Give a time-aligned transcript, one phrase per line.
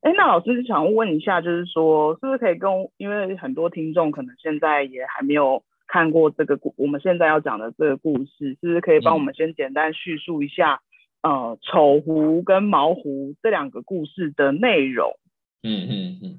[0.00, 10.82] 哎，那老师想问一下，就是说，是不是可以跟，因为很多听众可能现在也还没有看过这个故，我们现在要讲的这个故事，是不是可以帮我们先简单叙述一下，
[11.22, 15.18] 嗯、呃，丑狐跟毛狐这两个故事的内容？
[15.62, 16.38] 嗯嗯嗯。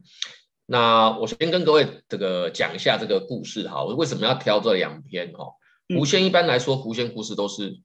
[0.65, 5.45] 那我先跟各位这个讲一下这个故事哈，我为什么要挑这两篇哈？
[5.97, 7.79] 狐仙一般来说，狐仙故事都是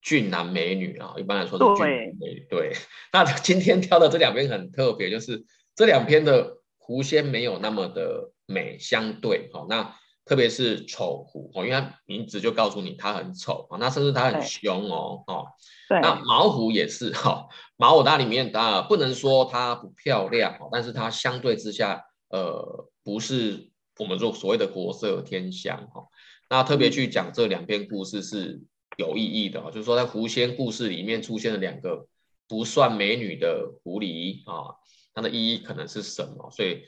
[0.00, 1.88] 俊男美女啊，一般来说是俊男
[2.20, 2.46] 美女。
[2.48, 2.72] 对，
[3.12, 5.44] 那今天挑的这两篇很特别，就是
[5.74, 15.46] 这两篇的狐仙没有那么的美，相对哈，那特别是丑狐哦，因为它名字就告诉你它很丑啊，那甚至它很凶哦，哦，
[15.88, 17.46] 那毛狐也是哈，
[17.76, 22.04] 毛狐它里面当然不能说它不漂亮，但是它相对之下。
[22.30, 26.02] 呃，不是我们说所谓的国色天香哈，
[26.50, 28.60] 那特别去讲这两篇故事是
[28.98, 32.08] 有意义的，就是说在狐仙故事里面出现了两个
[32.48, 34.74] 不算美女的狐狸啊，
[35.14, 36.50] 它的意义可能是什么？
[36.50, 36.82] 所以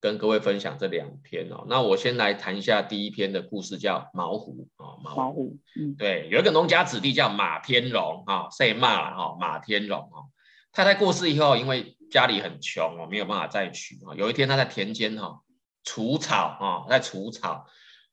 [0.00, 1.66] 跟各位分享这两篇哦。
[1.68, 9.36] 那我先来谈一下第一篇的故事，叫毛狐啊，毛狐，嗯，对，有一个农家子弟叫马天龙啊，谁骂了哈？
[9.40, 10.22] 马天龙啊，
[10.70, 14.14] 太太过世以后，因为家里很穷哦，没有办法再娶啊。
[14.14, 15.40] 有一天他在田间哈
[15.82, 17.66] 除草啊，在除草，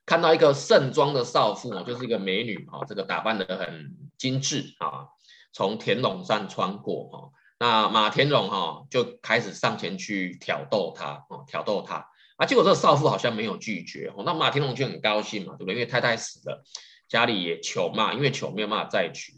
[0.06, 5.08] 看到一个盛装的少妇哦，就是一个美女啊，这个打扮的很精致啊，
[5.52, 7.30] 从田垄上穿过哈。
[7.60, 15.76] 那马田龙哈就开始上前去挑逗她啊，挑逗她啊，结果这个少妇好像没有拒绝哦，那马田龙就很高兴嘛，对不对？
[15.76, 16.64] 因为太太死了。
[17.10, 19.34] 家里也穷嘛，因为穷没有办法再娶，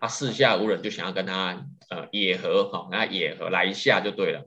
[0.00, 4.42] 他四下无人，就想要跟他呃野合哈，跟他野合来一下就对了。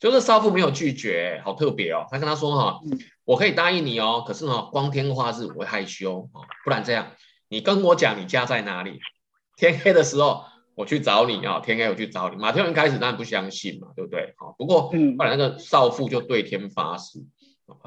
[0.00, 2.04] 就是少妇没有拒绝，好特别哦。
[2.10, 2.80] 他跟他说哈，
[3.26, 7.10] 我可以答应你哦，可是呢，光天化日我会害羞哦，不然这样，
[7.50, 8.98] 你跟我讲你家在哪里，
[9.56, 12.36] 天黑的时候我去找你啊，天黑我去找你。
[12.36, 14.32] 马天龙一开始当然不相信嘛，对不对？
[14.38, 17.18] 好，不过后来那个少妇就对天发誓，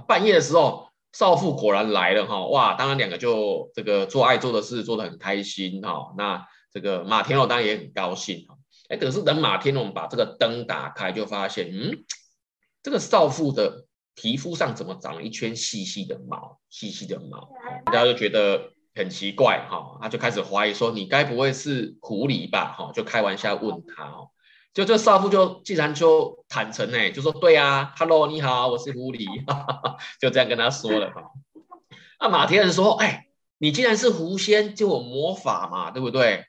[0.07, 0.87] 半夜的时候。
[1.11, 2.75] 少妇果然来了哈，哇！
[2.75, 6.13] 当然两个就这个做爱做的事做得很开心哈。
[6.15, 8.55] 那这个马天龙当然也很高兴哈。
[8.89, 12.05] 哎，可是等马天龙把这个灯打开，就发现嗯，
[12.83, 16.59] 这个少妇的皮肤上怎么长了一圈细细的毛？
[16.69, 17.49] 细细的毛，
[17.85, 19.97] 大家就觉得很奇怪哈。
[20.01, 24.29] 他就开始怀疑说：“你该不会是狐狸吧？”哈，就开玩笑问他哦。
[24.73, 29.25] 就这少妇就既然就坦诚呢，就说对啊，Hello，你好，我是狐狸，
[30.21, 31.31] 就这样跟他说了哈。
[32.19, 33.27] 那马天人说，哎，
[33.57, 36.45] 你既然是狐仙，就有魔法嘛，对不对？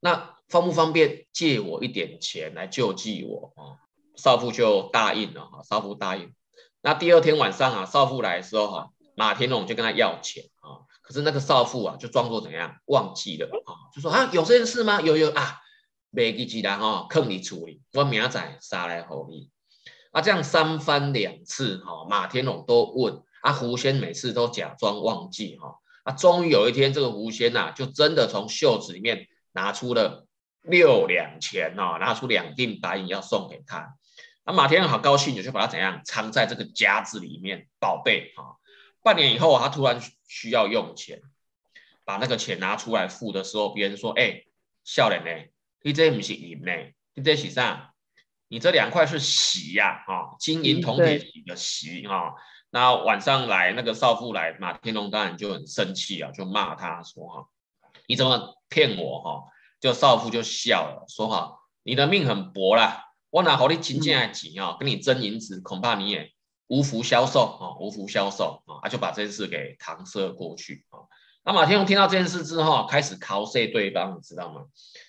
[0.00, 3.80] 那方不方便借我一点钱来救济我啊？
[4.14, 6.32] 少妇就答应了哈，少妇答应。
[6.84, 15.00] 那第二天晚上啊，少妇来的时候哈，马天龙就跟他要钱啊，可是那个少妇啊，就装作怎样忘记了啊，就说啊，有这件事吗？
[15.00, 15.60] 有有啊。
[16.10, 19.50] 没记起来哈，坑你处理，我明仔杀来后你。
[20.12, 25.78] 啊，这样三番两次哈，马天龙都问啊，狐仙每次都假装忘记哈。
[26.04, 30.26] 啊，终于有一天，这个狐仙呐，就真的从袖子里面拿出了
[30.62, 33.96] 六两钱哦，拿出两锭白银要送给他。
[34.44, 38.58] 啊，马天龙好高兴，就把它怎样藏在这个夹子里面，宝贝哈。
[39.02, 41.20] 半年以后，他突然需要用钱，
[42.04, 44.44] 把那个钱拿出来付的时候，别人说：“哎，
[44.84, 45.50] 笑脸呢？”
[45.82, 46.72] 你这不是银呢？
[47.14, 47.92] 你这是啥？
[48.48, 52.34] 你这两块是锡呀，啊，金银铜铁锡的锡啊。
[52.70, 57.48] 那晚上来那个少妇来，马天龙当然就很生气啊，就骂他说哈，
[58.06, 59.44] 你怎么骗我哈？
[59.80, 63.04] 就少妇就笑了，说哈，你的命很薄啦，
[63.34, 66.30] 我拿好你金钱来钱啊，跟你争银子，恐怕你也
[66.68, 71.02] 无福消受啊，无福消受啊，他就把这件事给搪塞过去啊。
[71.44, 74.66] 那马天龙听到这件事之后，开始考试对方，你知道吗？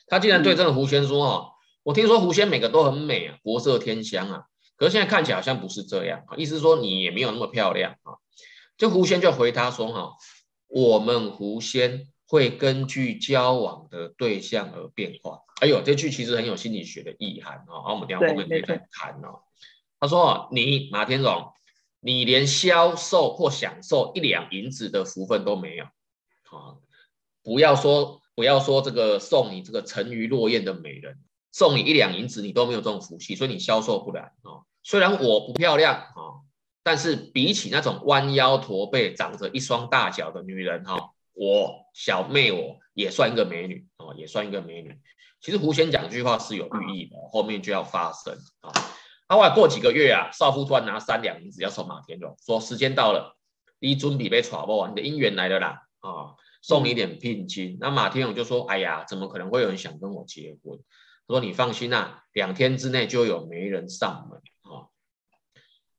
[0.08, 1.52] 他竟然对这个狐仙说：“哈，
[1.84, 6.36] 我听说狐仙每个都很美啊，国色天香啊，可是现在看起来好像不是这样啊。
[6.36, 8.18] 意思是说你也没有那么漂亮啊。”
[8.76, 10.14] 这狐仙就回他说：“哈，
[10.66, 17.94] 我们狐仙会根据交往的对象而变化。”哎呦，这句其实很有心理学的意涵啊。
[17.94, 19.40] 我们等下后面可以再谈哦。
[20.00, 21.54] 他说：“你马天龙，
[22.02, 25.86] 你连销售或享受一两银子的福分都没有。”
[26.52, 26.78] 啊，
[27.42, 31.18] 不要说不要说这个送你这个沉鱼落雁的美人，
[31.52, 34.68] 送你一两银子，你都没有这种福气，所以你销售不来啊。
[34.84, 36.44] 虽然我不漂亮啊，
[36.84, 45.00] 但是比起那种弯腰驼背、长着一双大脚的女人哈，我小妹我也算一个美女啊，也算一个美女。
[45.42, 48.72] 其实胡仙讲这句话是有寓意的，后面就要发生啊。
[49.28, 53.38] 后来过几个月啊，少妇突然拿三两银子要送马天龙，说时间到了，
[53.80, 54.88] 你准备被娶不？
[54.88, 56.36] 你的姻缘来了啦啊！
[56.62, 60.80] 送你一点聘金，那马天龙就说：“哎呀，怎么可能会有人想跟我结婚？”
[61.28, 64.90] 他说：“你放心啊，两天之内就有媒人上门啊。”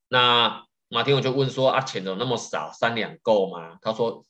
[0.09, 2.73] 那马天勇就问说：“啊，钱怎么那么少？
[2.73, 4.25] 三两够吗？”他说：“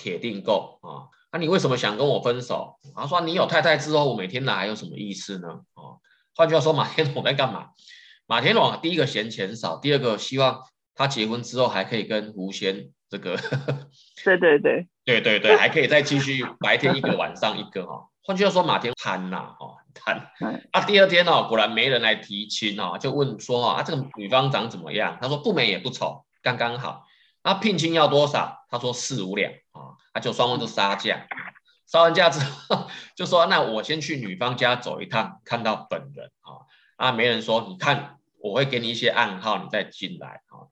[0.00, 2.78] 铁定够啊。”那你为什么想跟我分手？
[2.96, 6.00] 他说：“你有太太之后，我每天来还有什么意思呢？”啊，
[6.34, 7.68] 换句话说，马天龙在干嘛？
[8.26, 10.62] 马天龙第一个嫌钱少，第二个希望
[10.94, 13.36] 他结婚之后还可以跟吴仙这个，
[14.24, 18.08] 对对 对对对对，还可以再继续白天一个晚上一个哈。
[18.22, 20.30] 换句话说，马天贪呐，哦贪。
[20.72, 25.18] 啊，第二天哦，果然没人来提亲哦，就问说啊，这个女方长怎么样？
[25.20, 27.04] 他说不美也不丑，刚刚好。
[27.42, 28.66] 那聘金要多少？
[28.68, 29.52] 他说四五两
[30.12, 31.26] 啊，就双方就杀价。
[31.86, 36.66] 杀完价之后，就说那我先去女方家走一趟，看到本人啊。
[36.96, 40.68] 啊，媒人说，你看我会给你一些暗号，你再进来啊。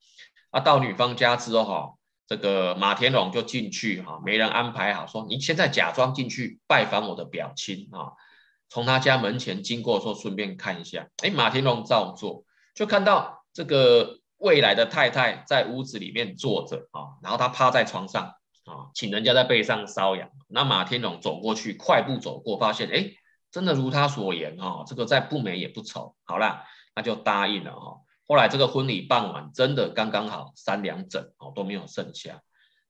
[0.50, 1.94] 啊，到女方家之后哈。
[2.28, 8.12] 这个马天龙就进去哈，没人安排好，说你现在假装进去拜访我的表亲啊，
[8.68, 11.08] 从他家门前经过，说顺便看一下。
[11.22, 12.44] 哎，马天龙照做，
[12.74, 18.34] 就看到这个未来的太太在屋子里面坐着啊，然后他趴在床上
[18.68, 20.30] 啊，请人家在背上搔痒。
[20.48, 23.12] 那马天龙走过去，快步走过，发现哎，
[23.50, 28.00] 真的如他所言哈，这个再不美也不丑，好啦，那就答应了哈。
[28.26, 32.42] 后来这个婚礼办完，真的刚刚好三两整哦，都没有剩下。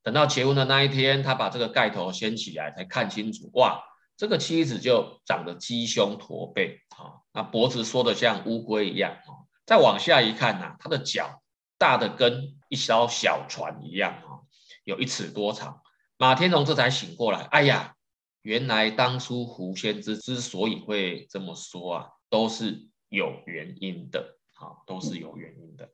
[0.03, 3.81] 等到结婚的那一天，他把这个盖头掀起来，才看清楚，哇，
[4.17, 9.47] 这个妻子就长得鸡胸驼背啊，那脖子缩得像乌龟一样啊。
[9.65, 11.43] 再往下一看呐，他的脚
[11.77, 14.43] 大的跟一艘小船一样啊，
[14.89, 15.83] 有一尺多长。
[16.17, 17.95] 马天龙这才醒过来，哎呀，
[18.41, 24.39] 原来当初狐仙之之所以会这么说啊，都是有原因的。
[24.55, 25.91] 好，都是有原因的。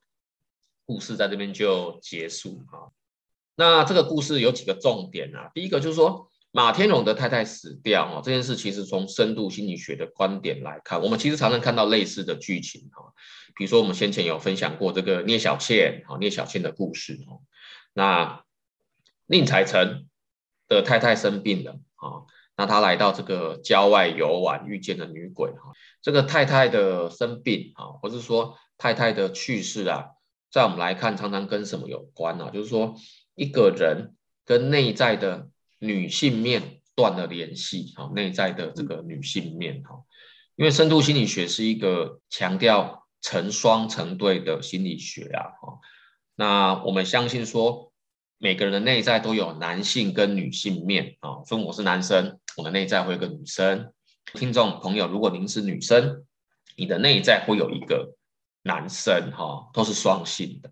[0.87, 2.95] 故事在这边就结束啊。
[3.57, 5.51] 那这个故事有几个重点啊？
[5.53, 13.13] 第一个就是说，马天龙的太太死掉啊，这件事其实从深度心理学的观点来看，我们其实常常看到类似的剧情哈。
[13.57, 17.43] 比如说，我们先前有分享过这个聂小倩啊，聂小倩的故事哦。
[17.93, 18.45] 那
[19.27, 20.07] 宁采臣
[20.69, 22.25] 的太太生病了啊。
[22.57, 25.73] 那他来到这个郊外游玩，遇见了女鬼哈。
[26.01, 30.11] 这个太太的生病啊，或是说太太的去世啊，
[30.53, 32.53] 在我们来看，常常跟什么有关呢？
[32.53, 32.95] 就是说，
[33.35, 35.49] 一个人跟内在的
[35.81, 40.05] 女性面断了联系，哈，内在的这个女性面哈。
[40.55, 45.51] 因为深度心理学是一个强调成双成对的心理学啊，
[46.37, 47.91] 那我们相信说。
[48.45, 53.91] 每个人的内在都有男性跟女性面啊，所以我是男生，我的内在会有个女生。
[54.35, 56.27] 听众朋友，如果您是女生，
[56.77, 58.15] 你的内在会有一个
[58.63, 60.71] 男生哈，都是双性的。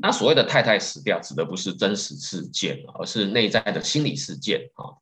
[0.00, 4.94] 那所谓的太太死掉，指的不是真实事件，而是内在的心理事件啊。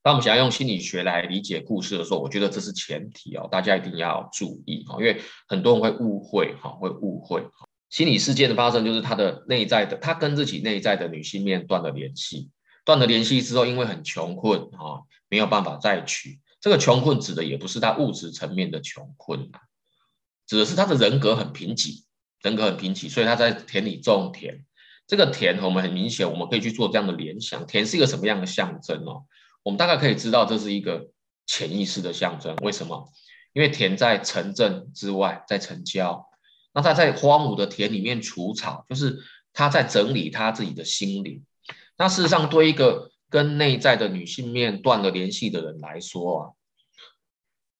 [0.00, 7.46] 当我们想要用心理学来理解故事的时候，我觉得这是前提哦，大家一定要注意哈，因为很多人会误会哈，会误会。
[7.88, 12.50] 心理事件的发生，就是他的内在的，他跟自己内在的女性面断了联系，
[12.84, 16.40] 断了联系之后，因为很穷困啊，没有办法再娶。
[16.60, 19.60] 这个穷困指的也不是他物质层面的穷困啊，
[20.46, 22.02] 指的是他的人格很贫瘠，
[22.42, 24.64] 人格很贫瘠，所以他在田里种田。
[25.06, 29.24] 这个田，我们很明显，我们可以去做这样的联想，田是一个什么样的象征哦？
[29.62, 31.08] 我们大概可以知道，这是一个
[31.46, 32.56] 潜意识的象征。
[32.56, 33.08] 为什么？
[33.52, 36.25] 因为田在城镇之外，在城郊。
[36.76, 39.18] 那他在荒芜的田里面除草，就是
[39.54, 41.42] 他在整理他自己的心灵。
[41.96, 46.42] 那事实上，对一个跟内在的女性面断了联系的人来说啊，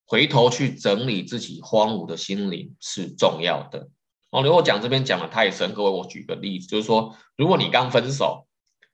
[0.07, 3.91] 回头去整理自己荒芜的心灵是重要的。
[4.31, 8.47] 哦，如果讲这边讲的太深，各位，我举个例子，就是说，如果你刚分手，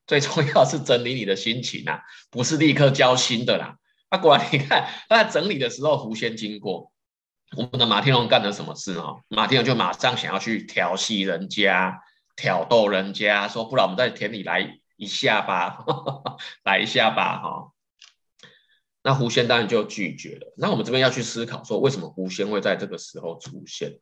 [0.08, 3.76] 最重要是整理你的心情啊，不是立刻交心的啦。
[4.10, 6.91] 那果然，你看他在整理的时候，狐仙经过。
[7.56, 9.02] 我们的马天龙干了什么事呢？
[9.28, 12.02] 马天龙就马上想要去调戏人家，
[12.34, 17.72] 挑逗人家，说不然我们在田里来一下吧，呵 呵来一下吧，哈。
[19.02, 20.54] 那狐仙当然就拒绝了。
[20.56, 23.98] 那我们这边要去思考说，为什么狐仙会在这个时候出现？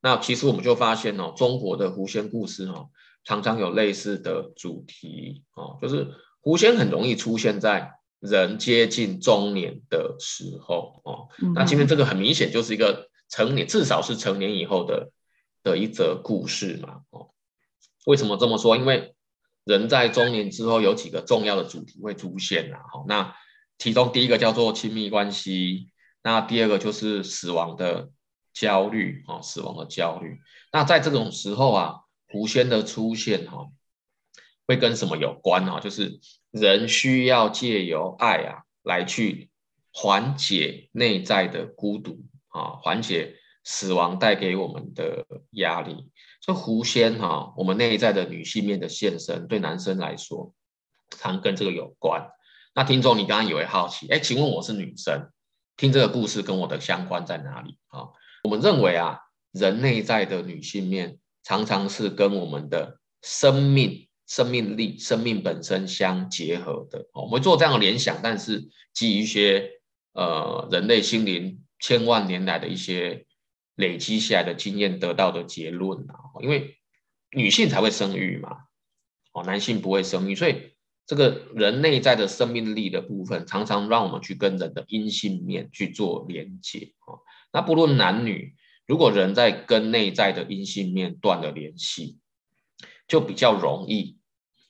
[0.00, 2.86] 那其实我们就发现哦，中国的狐仙故事哈，
[3.24, 6.08] 常常有类似的主题哦，就是
[6.40, 7.97] 狐仙很容易出现在。
[8.20, 15.12] 人接近中年的时候哦，那今天这个很明显就是一个成年，至少是成年以后的
[15.62, 17.30] 的一则故事嘛哦。
[18.06, 18.76] 为什么这么说？
[18.76, 19.14] 因为
[19.62, 22.80] 人在中年之后有几个重要的主题会出现啊。
[22.92, 23.36] 好，那
[23.78, 25.90] 其中第一个叫做亲密关系，
[26.24, 28.10] 那第二个就是死亡的
[28.52, 30.40] 焦虑啊，死亡的焦虑。
[30.72, 33.68] 那在这种时候啊，狐仙的出现哈，
[34.66, 35.78] 会跟什么有关啊？
[35.78, 36.18] 就是。
[36.60, 39.50] 人需要借由爱啊，来去
[39.92, 46.10] 缓解内在的孤独啊，缓解死亡带给我们的压力。
[46.40, 50.54] 这狐仙哈，我们内在的女性面的现身，对男生来说，
[51.10, 52.30] 常跟这个有关。
[52.74, 55.30] 那听众，你刚刚也会好奇，哎，请问我是女生，
[55.76, 58.08] 听这个故事跟我的相关在哪里啊？
[58.44, 59.18] 我们认为啊，
[59.52, 67.00] 人内在的女性面，常常是跟我们的生命、生命力、生命本身相结合的。
[67.12, 69.80] 哦我们做这样的联想，但是基于一些
[70.12, 73.26] 呃人类心灵千万年来的一些
[73.74, 76.76] 累积下来的经验得到的结论啊，因为
[77.32, 78.50] 女性才会生育嘛，
[79.32, 80.76] 哦，男性不会生育，所以。
[81.08, 87.16] 这个人内在的生命力的部分，常常让我们去跟人的阴性面去做连接啊。
[87.50, 88.54] 那不论男女，
[88.86, 92.18] 如果人在跟内在的阴性面断了联系，
[93.06, 94.17] 就比较容易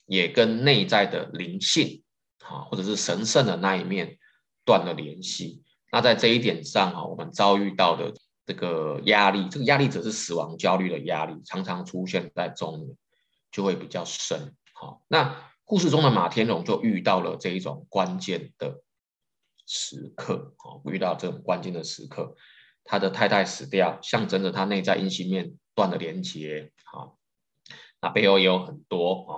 [0.09, 2.03] 也跟内在的灵性
[2.45, 4.19] 啊，或者是神圣的那一面
[4.65, 5.63] 断了联系。
[5.93, 8.13] 那在这一点上啊，我们遭遇到的
[8.45, 12.97] 这个压力，这个压力则是死亡焦虑的压力，常常出现在中年，
[13.53, 14.57] 就会比较深。
[14.73, 15.45] 好，那。
[15.69, 18.81] 故事中的马天龙就遇到了这一种关键的
[19.67, 22.35] 时刻，哦，遇到这种关键的时刻，
[22.85, 27.13] 他的太太死掉，象征着他内在阴性面断了连接，啊，
[28.01, 29.33] 那背后也有很多，啊，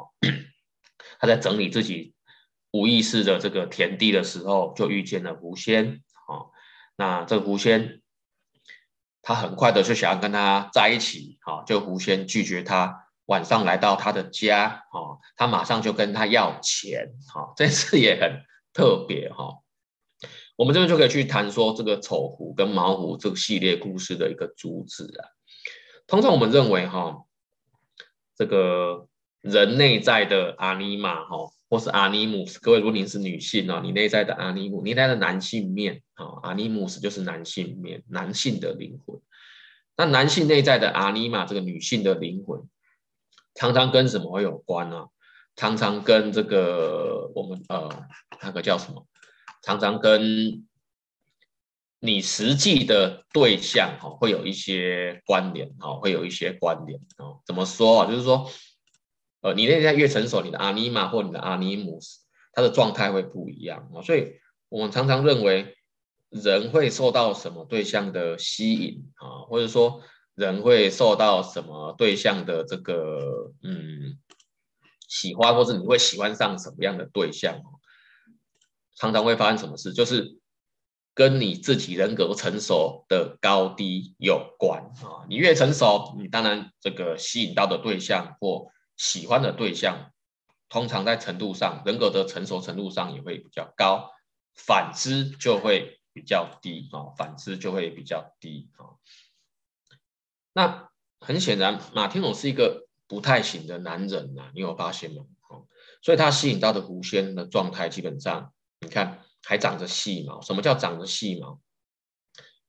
[1.21, 2.15] 他在整理自己
[2.73, 6.51] 无意识的这个田地的时候，就遇见了狐仙，啊，
[6.97, 8.01] 那这个狐仙，
[9.23, 13.07] 他很快的就想要跟他在一起，啊，就狐仙拒绝他。
[13.27, 19.59] 晚上来到他的家，哈，他马上就跟他要钱，哈，这次也很特别，哈。
[20.57, 25.23] 我们这边就可以去谈说这个丑狐跟毛狐这个系列故事的一个主旨啊。
[26.09, 27.23] 通常我们认为，哈，
[28.35, 29.07] 这个
[29.41, 31.37] 人内在的阿尼玛，哈，
[31.69, 39.21] 或是阿尼姆斯，各位如果您是女性啊，你内在的阿尼姆，你内在的男性面，啊，阿尼姆斯就是男性面，男性的灵魂。
[39.97, 42.61] 那男性内在的阿尼玛，这个女性的灵魂。
[43.55, 45.07] 常常跟什么有关呢、啊？
[45.57, 48.07] 常常跟这个我们呃
[48.41, 49.07] 那个叫什么？
[49.63, 50.65] 常常跟
[51.99, 57.41] 你实际的对象哈、哦、会有一些关联哈、哦，会有一些关联哦。
[57.45, 58.11] 怎么说啊？
[58.11, 58.49] 就是说，
[59.41, 62.21] 呃，你内在越成熟，你的阿尼玛或你的阿尼姆斯，
[62.53, 64.03] 它的状态会不一样啊、哦。
[64.03, 64.35] 所以
[64.69, 65.77] 我们常常认为
[66.29, 70.03] 人会受到什么对象的吸引啊、或者说。
[70.37, 74.17] 人会受到什么对象的这个嗯
[75.07, 77.61] 喜欢，或是你会喜欢上什么样的对象？
[78.97, 80.39] 常常会发生什么事，就是
[81.13, 85.27] 跟你自己人格成熟的高低有关啊。
[85.29, 88.69] 你越成熟，你当然这个吸引到的对象或
[89.01, 90.13] 喜欢的对象，
[90.69, 94.11] 通常在程度上，人格的成熟程度上也会比较高，
[94.55, 97.09] 反之就会比较低啊。
[97.17, 99.01] 反之就会比较低啊。
[100.53, 105.25] 那很显然，马天龙是一个不太行的男人呐、啊，你有发现吗？
[105.49, 105.67] 哦，
[106.03, 110.43] 所以他吸引到的狐仙的状态，基本上你看还长着细毛。
[110.43, 111.59] 什么叫长着细毛？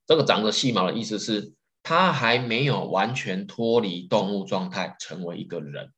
[0.06, 5.92] 这个长着细毛的意思是，他还没有完全脱离动物状态，成为一个人。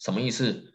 [0.00, 0.74] 什么意思？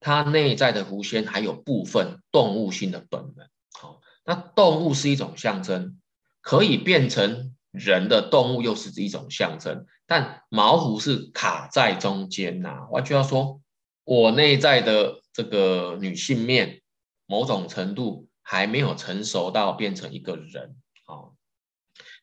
[0.00, 3.46] 他内在的狐仙还有部分动物性的本能。
[3.72, 6.00] 好，那动物是一种象征，
[6.40, 7.54] 可以变成。
[7.72, 12.88] 人的动物又是一种象征，但毛狐是卡在中间呐、啊。
[12.90, 13.60] 我就要说，
[14.02, 16.82] 我内在的这个女性面，
[17.26, 20.74] 某种程度还没有成熟到变成一个人
[21.06, 21.36] 好，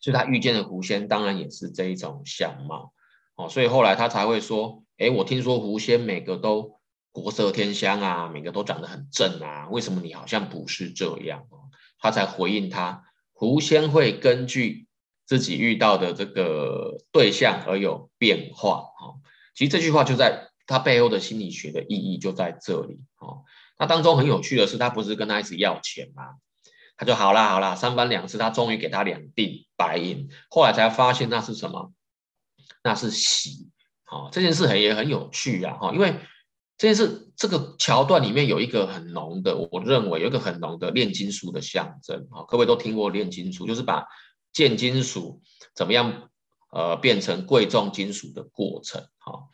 [0.01, 2.91] 所以他遇见的狐仙当然也是这一种相貌
[3.35, 6.79] 哦，所以后来他才会说，哎，我听说狐仙每个都
[7.11, 11.47] 国色天香啊，每个都长得很正啊，为什么你好像不是这样？
[11.99, 14.85] 他才回应他，狐仙会根据。
[15.29, 19.15] 自己遇到的这个对象而有变化，哈，
[19.53, 23.43] 其实这句话就在他背后的心理学的意义就在这里，哦。
[23.77, 26.23] 那当中很有趣的是，他不是跟他一直要钱吗？
[26.95, 31.91] 他就好啦好啦，三番两次，他终于给他两锭白银，后来才发现那是什么？
[32.81, 33.66] 那是喜，
[34.09, 36.15] 好，这件事很也很有趣啊，哈，因为
[36.77, 44.05] 这件事这个桥段里面有一个很浓的，我认为有一个很浓的炼金术的象征，啊，各位都听过炼金术，就是把
[44.53, 45.41] 贱金属
[45.75, 46.29] 怎么样？
[46.69, 49.01] 呃，变成贵重金属的过程。
[49.19, 49.47] 哈，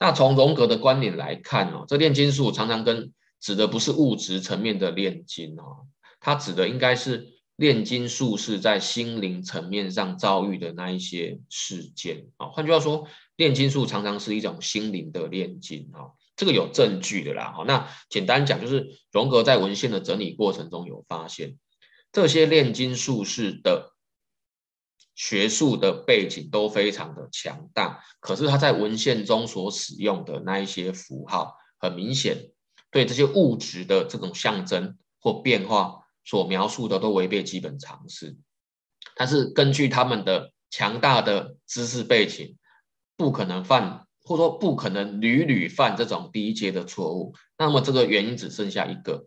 [0.00, 5.86] 那从荣格的观点来看哦，这炼金术常常跟指的不是物质层面的炼金哦，
[6.20, 12.46] 它指的应该是炼金术是在心灵层面上遭遇的那一些事件啊。
[12.46, 17.52] 换句话说，炼金术常常是一种心灵的炼金啊，这个有证据的啦。
[17.52, 21.58] 哈，那简单讲就是荣格在文献的整理过程中有发现，
[22.12, 23.90] 这些炼金术士的。
[25.16, 32.50] 学术的背景都非常的强大，可是他在文献中所使用的那一些符号，很明显
[32.90, 38.36] 对这些物质的这种象征或变化所描述的都违背基本常识。
[39.14, 42.56] 但是根据他们的强大的知识背景，
[43.16, 47.34] 不可能犯，或者说不可能屡屡犯这种低阶的错误。
[47.58, 49.26] 那么这个原因只剩下一个，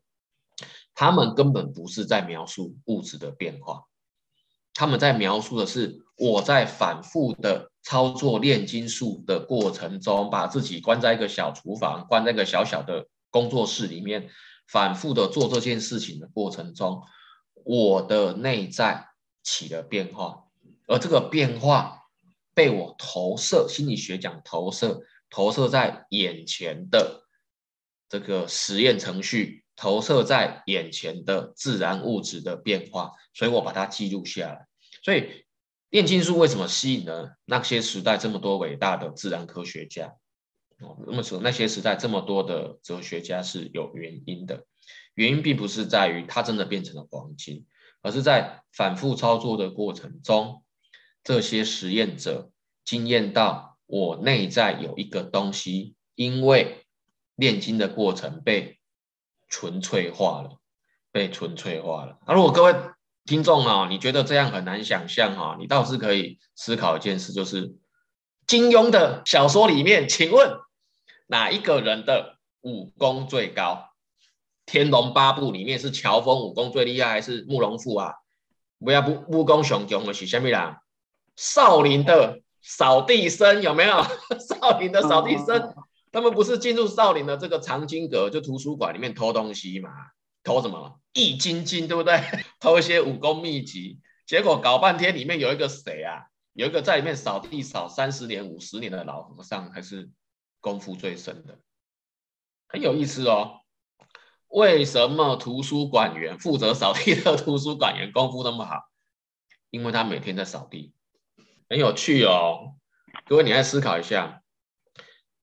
[0.94, 3.84] 他们根本不是在描述物质的变化。
[4.74, 14.30] 他们在描述的是我在反复的操作炼金术的过程中，把自己关在一个小厨房，关在一个小小的工作室里面，
[14.68, 17.02] 反复的做这件事情的过程中，
[17.64, 19.08] 我的内在
[19.44, 20.44] 起了变化，
[20.88, 21.97] 而这个变化
[22.58, 27.28] 被我投射，心理学讲投射，投射在眼前的
[28.10, 34.66] 这个实验程序，投射在眼前的自然物质的变化，所以我把它记录下来。
[35.04, 35.46] 所以，
[35.92, 40.16] 炼金术为什么吸引了那些时代这么多伟大的自然科学家？
[40.80, 44.66] 哦，那么说那些时代这么多的哲学家是有原因的。
[45.14, 47.68] 原因并不是在于它真的变成了黄金，
[48.02, 50.64] 而是在反复操作的过程中，
[51.28, 52.52] 这些实验者
[52.86, 56.86] 经验到我内在有一个东西，因为
[57.36, 58.80] 炼金的过程被
[59.50, 60.58] 纯粹化了，
[61.12, 62.18] 被纯粹化了。
[62.26, 62.74] 那如果各位，
[63.26, 65.58] 听众啊，你觉得这样很难想象哈？
[65.60, 67.76] 你倒是可以思考一件事，就是
[68.46, 70.58] 金庸的小说里面，请问
[71.26, 73.90] 哪一个人的武功最高？
[74.72, 78.14] 《天龙八部》里面是乔峰武功最厉害，还是慕容复啊？
[78.80, 80.78] 不要不武功雄强的是什么人？
[81.38, 84.04] 少林的扫地僧有没有？
[84.60, 85.74] 少林的扫地僧，
[86.12, 89.90] 他们不是进入少林的这个藏经阁，就图书馆里面偷东西嘛？
[90.44, 91.00] 偷什么？
[91.14, 92.22] 易筋经，对不对？
[92.60, 96.26] 偷一些武功秘籍，结果搞半天，里面有一个谁啊？
[96.54, 100.10] 有一个在里面扫地扫三十年、五十年的老和尚，还是
[100.60, 101.60] 功夫最深的，
[102.68, 103.62] 很有意思哦。
[104.48, 108.90] 为什么图书馆员负责扫地的图书馆员功夫那么好？
[109.70, 110.94] 因为他每天在扫地，
[111.70, 112.76] 很有趣哦。
[113.26, 114.42] 各位，你来思考一下。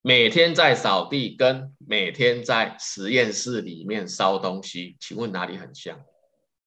[0.00, 6.00] 每天在扫地，跟每天在实验室里面烧东西，请问哪里很像？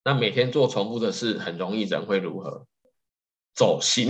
[0.04, 2.66] 那每天做重复的事，很容易人会如何？
[3.54, 4.10] 走心？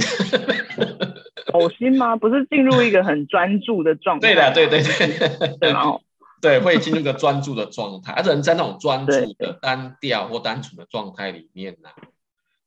[1.51, 2.15] 走心吗？
[2.15, 4.33] 不是进入一个很专注的状态？
[4.33, 5.97] 对的，对对对， 对吗？
[6.41, 11.89] 对，会进入一个专注的状态，而人在那种专注的单调或单纯的状态里面呢，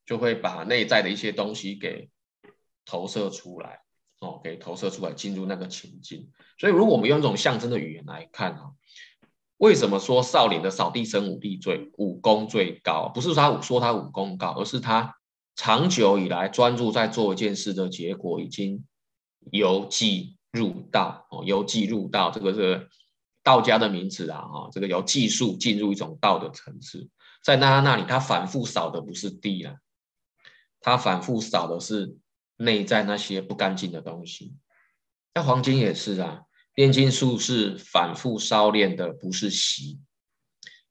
[0.04, 2.08] 就会把内在的一些东西给
[2.90, 3.80] 投射出来。
[4.20, 6.30] 哦，给投射出来，进入那个情境。
[6.58, 8.72] 所以，如果我们用这种象征的语言来看啊，
[9.56, 13.08] 为什么说少林的扫地僧武力最武功最高？
[13.14, 15.16] 不是他说他武功高，而是他
[15.56, 18.84] 长久以来专注在做一件事的结果，已经
[19.52, 22.90] 由技入道哦，由技入道，这个是
[23.42, 27.08] 道家的名词啊，哈，这个由技术进入一种道的层次。
[27.42, 29.78] 在他那里，他反复扫的不是地了，
[30.78, 32.18] 他反复扫的是。
[32.60, 34.54] 内在那些不干净的东西，
[35.34, 36.42] 那黄金也是啊。
[36.74, 39.98] 炼金术是反复烧炼的，不是习。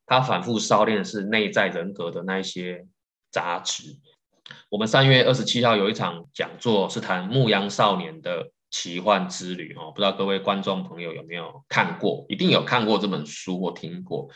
[0.05, 2.87] 它反复烧炼的是内在人格的那些
[3.31, 3.97] 杂质。
[4.69, 9.91] 我们三月二十七号有一场讲座，是谈牧羊少年的奇幻之旅哦。
[9.91, 12.25] 不知道各位观众朋友有没有看过？
[12.29, 14.27] 一定有看过这本书或听过《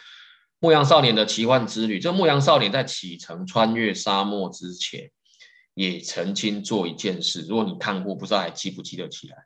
[0.60, 2.00] 牧羊少年的奇幻之旅》。
[2.02, 5.12] 这牧羊少年在启程穿越沙漠之前。
[5.73, 9.45] 也曾经做一件事，如果你看过，不知道还记不记得起来？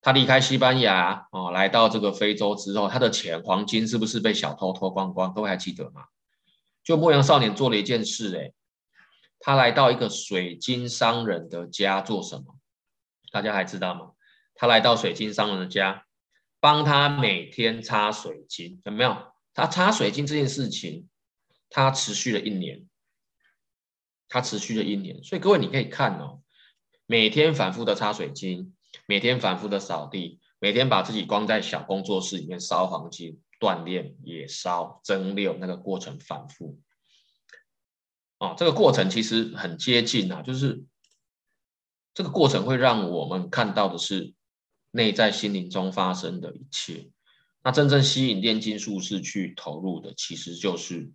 [0.00, 5.32] 他离开西班牙哦，来到这个非洲之后，他的钱黄金是不是被小偷偷光光？
[5.32, 6.06] 各位还记得吗？
[6.82, 8.52] 就牧羊少年做了一件事，诶，
[9.38, 12.56] 他来到一个水晶商人的家做什么？
[13.30, 14.12] 大家还知道吗？
[14.54, 16.04] 他来到水晶商人的家，
[16.58, 19.16] 帮他每天擦水晶，有没有？
[19.54, 21.08] 他擦水晶这件事情，
[21.70, 22.88] 他持续了一年。
[24.32, 26.40] 它持续了一年，所以各位你可以看哦，
[27.04, 36.80] 每天反复的擦水晶，每天反复的扫地，每天把自己关在小工作室里面烧黄金，锻炼也烧蒸馏，那个过程反复。
[38.38, 40.82] 哦，这个过程其实很接近啊，就是
[42.14, 44.32] 这个过程会让我们看到的是
[44.92, 47.10] 内在心灵中发生的一切。
[47.62, 51.12] 那真正吸引炼金术士去投入的，其实就是。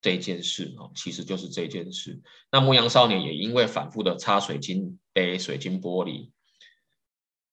[0.00, 2.20] 这件事啊，其实就是这件事。
[2.50, 6.30] 那牧羊少年也因为反复的擦水晶杯、水晶玻璃，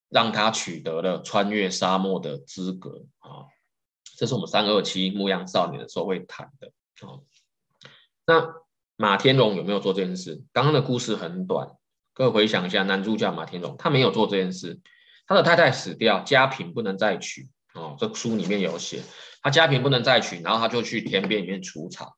[0.10, 3.48] 让他取得了穿越沙漠的资格啊。
[4.16, 6.72] 这是我们三二七牧羊少年的时候会谈的
[7.08, 7.20] 啊。
[8.26, 8.54] 那
[8.96, 10.44] 马天龙有没有做这件事？
[10.54, 11.76] 刚刚的故事很短，
[12.14, 14.80] 各位回想一下，男主角马天龙他没有做这件事，
[15.26, 17.96] 他的太太死掉，家贫不能再娶哦。
[17.98, 19.02] 这书里面有写，
[19.42, 22.16] 他家贫不能再娶，然后他就去田边里面除草，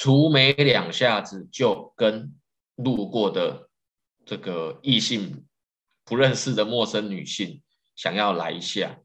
[0.00, 2.32] 除没两下子就跟
[2.76, 3.68] 路过的
[4.24, 5.44] 这个异性
[6.04, 7.64] 不认识的陌生女性
[7.96, 9.00] 想要来一下。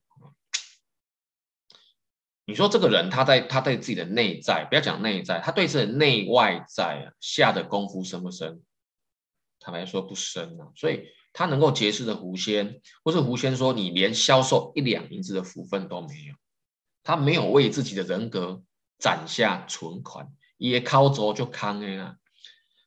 [2.46, 8.62] 你说这个人，他在他对自己的内在，不要讲内在，他对自己的内外在啊下的功夫深不深？
[9.60, 10.70] 坦白说不深啊。
[10.76, 16.36] 所以他能够结识的狐仙，或是狐仙说你连销售一两银子的福分都没有，
[17.02, 18.62] 他没有为自己的人格
[19.00, 20.32] 攒下存款，
[20.70, 22.18] 也靠走就扛啊。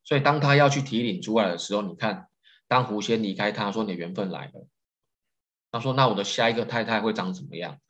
[0.04, 2.28] 所以当他要去提领出来的时候，你看，
[2.68, 4.68] 当狐仙离开他说你缘分来了，
[5.70, 7.80] 他说那我的下一个太太会长怎么样？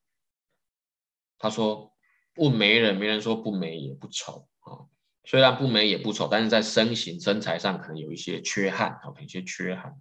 [1.38, 1.92] 他说
[2.36, 4.88] ：“问媒人，媒人说不美也不丑啊。
[5.24, 10.00] 虽然不美也不丑，但是在身形身材上可能有一些缺憾啊，有一些缺憾。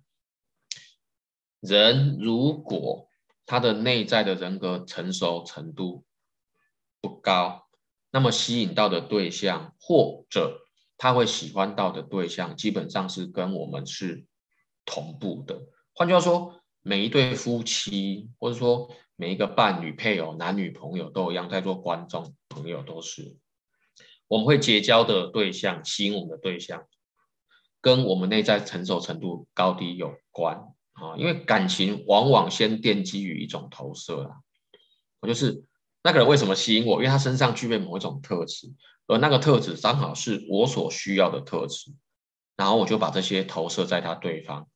[1.60, 3.10] 人如果
[3.46, 6.06] 他的内在的人格成熟程度
[7.02, 7.65] 不高，
[8.16, 10.62] 那么吸引到的对象或者
[10.98, 14.26] 他会喜欢到的对象，基本上是跟我们是
[14.86, 15.60] 同步的。
[15.94, 23.38] 换句话说，每一对夫妻，或者说。”每一个伴侣、配偶、男女朋友都一样，在做观众朋友都是，
[24.28, 26.86] 我们会结交的对象、吸引我们的对象，
[27.80, 30.58] 跟我们内在成熟程度高低有关
[30.92, 31.16] 啊。
[31.16, 34.42] 因为感情往往先奠基于一种投射啦。
[35.22, 35.64] 我就是
[36.06, 36.98] 那个人为什么吸引我？
[36.98, 38.72] 因为他身上具备某一种特质，
[39.08, 41.92] 而那个特质刚好是我所需要的特质，
[42.56, 44.68] 然后我就把这些投射在他对方，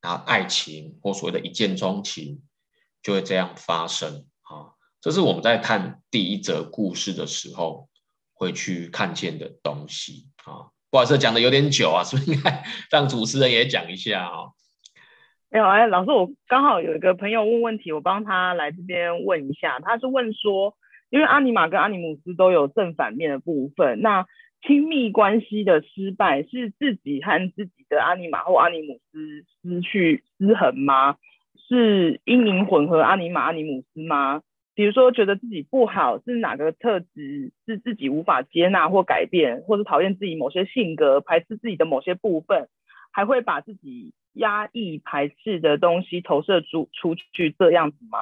[0.00, 2.40] 然后爱情或所谓的一见钟情。
[3.02, 4.74] 就会这样发生啊！
[5.00, 7.88] 这是我们在看第一则故事的时候
[8.34, 10.74] 会去看见的东西啊。
[10.90, 14.50] 不好意思，讲的有点久啊，是不是应该 让主持人也讲一下啊。
[15.56, 19.80] 没有哎，老师，我刚好有一个朋友问问题，我帮他来这边问一下。
[19.80, 20.74] 他是问说，
[21.08, 24.26] 因为阿尼玛跟阿尼姆斯都有正反面的部分，那
[24.66, 31.16] 亲密关系的失败是自己和自己的阿尼玛或阿尼姆斯失去失衡吗？
[31.66, 34.42] 是阴影混合阿尼玛阿尼姆斯吗？
[34.74, 42.68] 比如说觉得自己不好，是哪个特质是自己无法接纳或改变，或是讨厌自己某些性格，排斥自己的某些部分，
[43.10, 48.18] 还会把自己压抑排斥的东西投射出出去这样子吗？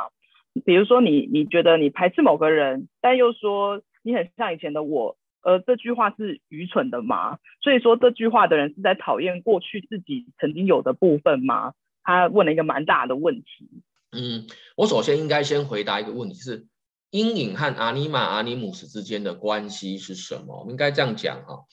[0.64, 7.38] 比如说你你觉得你排斥某个人，但又说你很像以前的我，呃这句话是愚蠢的吗？
[7.60, 11.74] 所以说这句话的人是在讨厌过去自己曾经有的部分吗？
[12.02, 13.82] 他问了一个蛮大的问题。
[14.12, 14.46] 嗯，
[14.76, 16.66] 我首先应该先回答一个问题，是
[17.10, 20.60] 阴影和阿尼玛、阿尼姆斯之间的关系是什么？
[20.60, 21.64] 我们应该这样讲哈，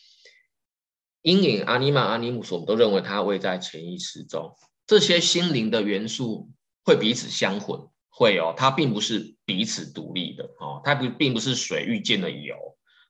[1.22, 4.56] 阴影、阿尼玛、阿尼姆斯，我们都认为它位在潜意识中，
[4.88, 6.50] 这些心灵的元素
[6.84, 7.80] 会彼此相混，
[8.10, 12.56] 会哦，它并不是彼此独立的哦，它不并不是水遇见了油，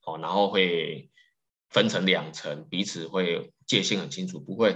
[0.05, 1.09] 哦，然后会
[1.69, 4.75] 分成两层，彼此会界限很清楚，不会。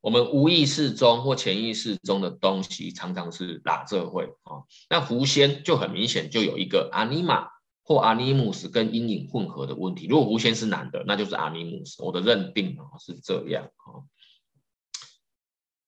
[0.00, 4.60] 我们无意识中或潜意识中的东西，常常是拉这会啊。
[4.90, 7.46] 那狐仙就很明显就有一个阿尼玛
[7.84, 10.08] 或阿尼姆斯跟阴影混合的问题。
[10.08, 12.02] 如果狐仙是男的，那就是阿尼姆斯。
[12.02, 14.02] 我的认定啊是这样啊。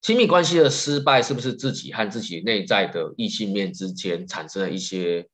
[0.00, 5.28] 亲密关系的失败，是不是自己和自己内在的异性面之间产生了一些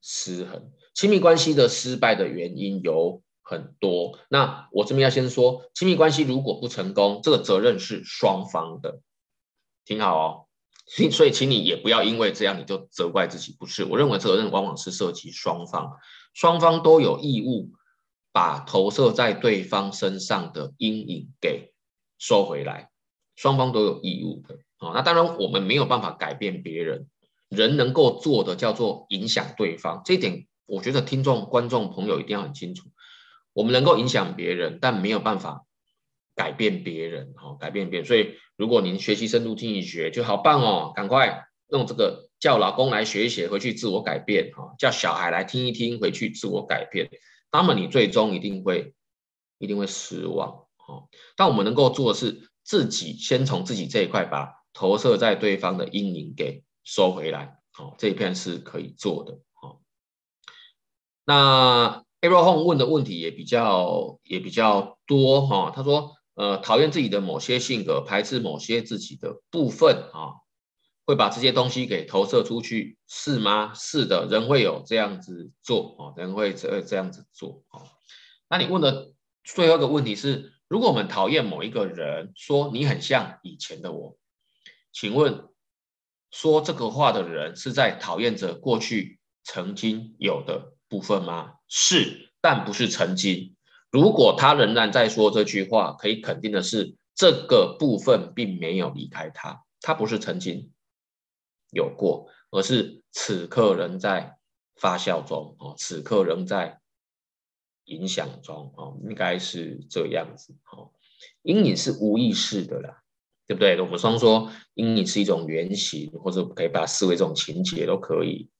[0.00, 0.70] 失衡？
[0.94, 3.20] 亲密关系的失败的原因有。
[3.46, 9.02] 很多，那我这边要先说，亲密关系如果不成功，这个责任是双方的，
[9.84, 10.43] 听好哦。
[10.86, 13.84] 所以，请你也不要因为这样你就责怪自己，不是。
[13.84, 15.96] 我认为责任往往是涉及双方，
[16.34, 17.72] 双方都有义务
[18.32, 21.72] 把投射在对方身上的阴影给
[22.18, 22.90] 收回来，
[23.34, 24.56] 双方都有义务的。
[24.78, 27.08] 啊，那当然我们没有办法改变别人，
[27.48, 32.90] 人能够做的叫做影响对方，这一点我觉得听众、观众朋友一定要很清楚。
[33.54, 35.64] 我们能够影响别人，但没有办法
[36.34, 38.06] 改变别人，哈，改变别人。
[38.06, 47.08] 所以，如果您学习深度心理学，就好棒哦，赶快用这个叫老公来学一学，回去自我改变，哈，叫小孩来听一听，回去自我改变。
[47.52, 48.94] 那么你最终一定会
[49.58, 51.04] 一定会失望，哈。
[51.36, 59.80] 但我们能够做的是，自己先从自己这一块把投射在对方的阴影给收回来，好，这一片是可以做的，好。
[61.24, 62.02] 那。
[62.24, 70.42] Arrow Home 问的问题也比较也比较多哈，他说，呃，讨厌自己的某些性格，排斥某些自己的部分啊，
[71.06, 73.72] 会把这些东西给投射出去，是吗？
[73.72, 77.82] 是的，人会有这样子做啊，人会这这样子做啊。
[78.48, 79.12] 那你问的
[79.44, 84.16] 最后一个问题是，如果我们讨厌某一个人，说你很像以前的我，
[84.92, 85.48] 请问
[86.32, 91.52] 说这个话的人是在讨厌着过去曾经有的部分吗？
[91.68, 93.54] 是，但不是曾经。
[93.94, 100.72] 如果他仍然在说这句话，可以肯定的是，这个部分并没有离开他，他不是曾经
[101.70, 104.36] 有过，而是此刻仍在
[104.74, 106.80] 发酵中哦，此刻仍在
[107.84, 110.90] 影响中哦，应该是这样子哦。
[111.42, 113.00] 阴影是无意识的啦，
[113.46, 113.80] 对不对？
[113.80, 118.50] 我们常说阴影是一种原型，或者可以把它视为一种情节都可以。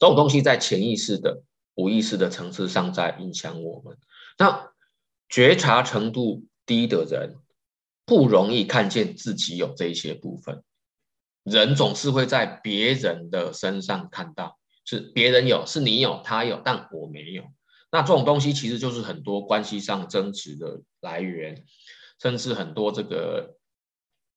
[0.00, 1.44] 这种东西在潜意识的、
[1.76, 3.96] 无意识的层次上在影响我们。
[4.40, 4.72] 那
[5.28, 7.36] 觉察程度低的人，
[8.06, 10.64] 不容易看见自己有这些部分。
[11.42, 17.44] 人总是会在别人的身上看到，是别人有，是你有，他有，但我没有。
[17.92, 21.62] 那这种东西其实就是很多关系上争执的来源，
[22.18, 23.56] 甚至很多这个，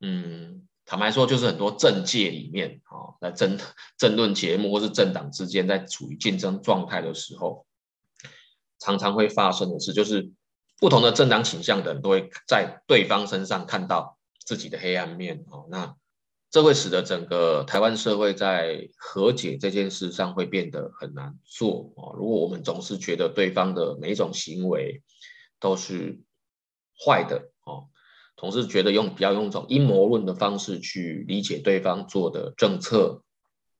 [0.02, 3.58] 嗯，坦白说，就是很多政界里面啊、哦，在争
[3.98, 7.66] 争论节目或是政党之间在处于竞争状态的时候，
[8.84, 10.30] 常常会发生的事，就是
[10.80, 15.96] 不同的政党倾向的人都会在对方身上看到自己的黑暗面哦，那。
[16.52, 22.14] 这会使得整个台湾社会在和解这件事上会变得很难做哦！
[22.16, 25.02] 如果我们总是觉得对方的每一种行为
[25.60, 26.22] 都是
[27.04, 27.90] 坏的哦，
[28.38, 33.24] 总是觉得用比较用一种阴谋论的方式去理解对方做的政策，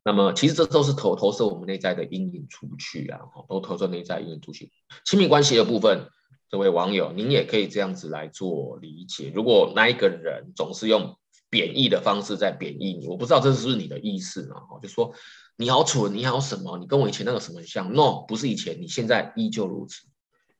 [0.04, 3.22] 那么其实这都是投投射我们内在的阴影出去啊！
[3.48, 4.72] 都投射内在阴影出去。
[5.06, 6.08] 亲密关系的部分，
[6.50, 11.18] 这位网友您也可以这样子来做理解：如果那一个人总是用
[11.50, 14.56] 贬义的方式在贬义你，我不知道这是不是你的意思呢？
[14.82, 15.14] 就说
[15.56, 16.78] 你好蠢，你好什么？
[16.80, 20.08] 你跟我以前那个什么像？No，不是以前，你现在依旧如此。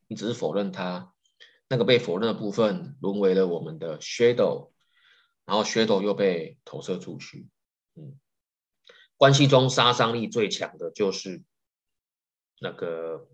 [0.08, 1.12] 你只是否认他
[1.68, 4.70] 那个被否认的部分沦为了我们的 shadow，
[5.46, 7.48] 然后 shadow 又被投射出去。
[7.96, 8.14] 嗯，
[9.18, 11.44] 关系中杀伤力最强的就是
[12.60, 13.28] 那个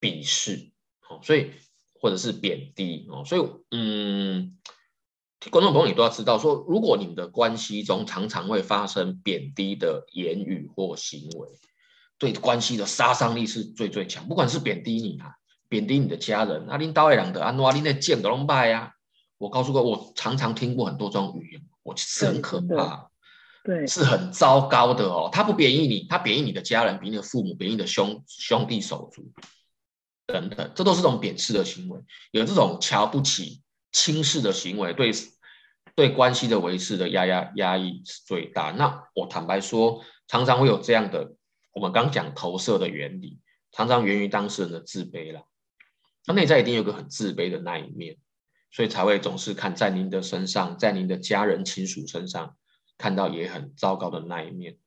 [0.00, 0.70] 鄙视，
[1.00, 1.52] 好，所以
[1.94, 4.58] 或者是贬低哦，所以嗯。
[5.50, 11.48] 观众朋友，你都要知道，说如果你们的关系中常常会发生贬低的言语或行为，
[12.16, 14.26] 对关系的杀伤力是最最强。
[14.26, 15.34] 不管是贬低你啊，
[15.68, 18.94] 贬低你的家人，阿林刀爱两的安诺阿林那剑的龙拜呀，
[19.36, 23.10] 我告诉过，我常常听过很多这种语言，我是很可怕，
[23.64, 25.28] 对，是很糟糕的哦。
[25.32, 29.32] 他不贬义你，他贬义你的家人，比你的父母，贬义你的兄兄弟手足
[30.26, 31.98] 等等，这都是种贬斥的行为，
[32.30, 35.10] 有这种瞧不起、轻视的行为，对。
[35.96, 38.72] 对关系的维持的压压压抑是最大。
[38.72, 41.36] 那我坦白说，常常会有这样的，
[41.72, 43.38] 我们刚讲投射的原理，
[43.70, 45.44] 常常源于当事人的自卑了。
[46.26, 48.16] 那内在一定有个很自卑的那一面，
[48.72, 52.56] 所以才会总是看在您的身上，在您的家人亲属身上
[52.98, 54.78] 看到也很糟糕的那一面，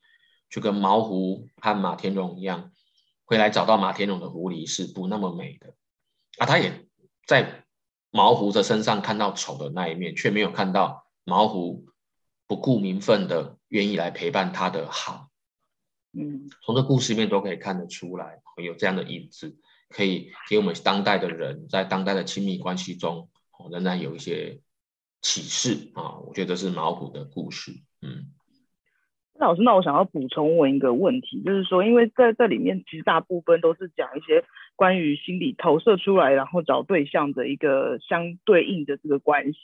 [0.49, 2.71] 就跟毛狐和马天龙一样，
[3.25, 5.75] 回来找到马天龙的狐狸是不那么美的
[6.37, 6.87] 啊，他也
[7.25, 7.63] 在。
[8.09, 11.85] 毛狐的身上看到丑的那一面，却没有看到毛狐
[12.47, 15.27] 不顾名分的愿意来陪伴他的好。
[16.13, 19.57] 嗯，从这故事里面都可以看得出来，有这样的影子，
[19.89, 23.29] 可以给我们当代的人在当代的亲密关系中，
[23.69, 24.61] 仍然有一些
[25.21, 26.17] 启示啊。
[26.19, 27.73] 我觉得是毛狐的故事。
[28.01, 28.25] 嗯，
[29.39, 34.43] 那老师，那我想要补充问一个问题，就是说，因为在这里面其实大部分都是讲一些。
[34.77, 39.57] 关于心理投射出来，然后找对象的一个相对应的这个关系。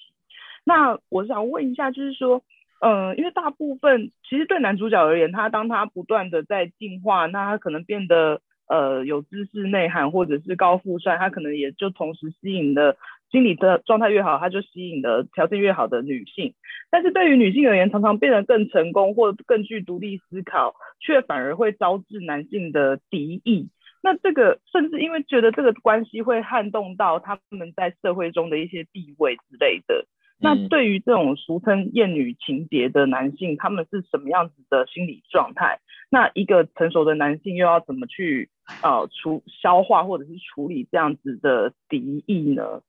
[0.63, 2.41] 那我想问一下，就是说，
[2.81, 12.97] 呃，因为大部分其实对男主角而言，他当他不断的在进化，那他可能变得呃有知识内涵或者是高富帅，他可能也就同时吸引了
[13.33, 16.53] 心理的状态越好，他就吸引了条件越好的女性。
[16.91, 23.69] 但是对于女性而言，常常变得更成功或更具独立思考，却反而会招致男性的敌意。
[24.03, 30.05] 那这个甚至因为觉得这个关系会撼动到他们在社会中的一些地位之类的。
[30.39, 35.79] 那对于这种俗称厌女情结的男性，他们是什么样子的心理状态？
[36.11, 38.49] 那一个成熟的男性又要怎么去
[38.83, 42.81] 呃处消化或者是处理这样子的敌意呢？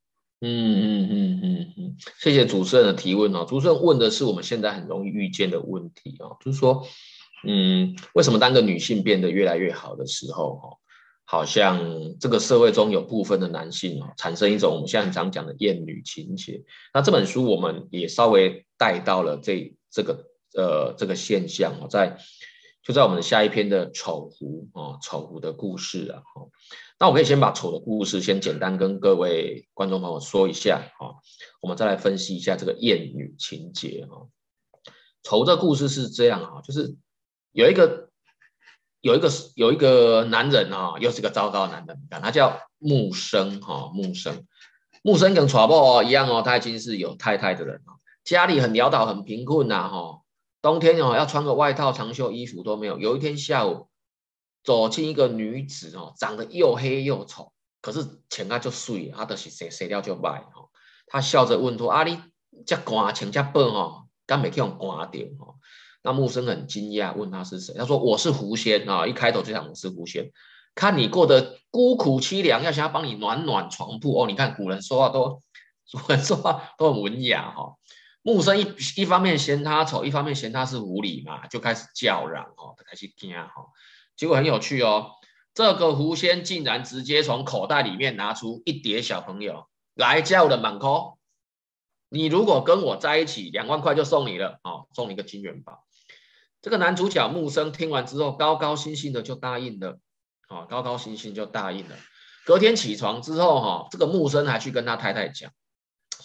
[0.47, 3.45] 嗯嗯嗯嗯嗯，谢谢主持人的提问哦。
[3.49, 6.85] 主持人问的是我们现在很容易遇见的问题哦，就是说，
[7.47, 10.69] 嗯，为什么当个女性变得越来越好的时候，哈？
[11.27, 11.81] 好像
[12.19, 16.63] 这个社会中有部分的男性哦，产生一种我们现在常讲的厌女情结。
[16.93, 22.19] 那这本书我们也稍微带到了这这个呃这个现象哦，在
[22.85, 26.21] 就在我们的下一篇的丑狐啊，丑狐的故事啊。
[26.99, 31.17] 那我可以先把丑的故事先简单跟各位观众朋友说一下啊，
[31.61, 34.29] 我们再来分析一下这个厌女情节啊。
[35.23, 36.95] 丑的故事是这样啊，就是
[37.51, 38.11] 有一个
[39.01, 44.45] 有一个有一个男人啊，又是个糟糕的男人，他叫木生哈，木生，
[45.01, 50.21] 木生跟楚波一样哦，他已经是有太太的人了，家里很潦倒，很贫困呐哈，
[50.65, 52.97] 冬天哦要穿个外套、长袖衣服都没有。
[52.97, 53.87] 有一天下午。
[54.63, 57.51] 走进一个女子哦，长得又黑又丑，
[57.81, 60.73] 可是穿啊就水，她都是洗洗掉就卖哦。
[61.05, 62.19] 她笑着问说：“啊，你
[62.65, 65.61] 这干穿这薄哦，敢没去用干掉哦？”
[66.01, 67.75] 那木生很惊讶，问他是谁？
[67.77, 70.31] 他说：“我是狐仙啊！”一开头就想我是狐仙，
[70.73, 74.25] 看你过得孤苦凄凉，要想要帮你暖暖床铺哦。
[74.25, 75.43] 你看古人说话都，
[75.93, 77.75] 古人说话都很文雅哈。
[78.25, 83.51] 木生一一方面嫌他丑，一方面嫌他是狐狸嘛，就开始叫嚷哦，开始惊哈。
[84.15, 85.11] 结果很有趣哦，
[85.53, 91.19] 这个狐仙竟然直接从口袋里面拿出一叠小朋友来叫的满口。
[92.09, 95.85] 你如果跟我在一起，两万块就送你了哦，送你一个金元宝。
[96.63, 99.99] 这个男主角木生听完之后，高高兴兴的就答应了，
[100.49, 101.95] 哦，高高兴兴就答应了。
[102.43, 105.51] 隔天起床之后，哈，这个木生还去跟他太太讲，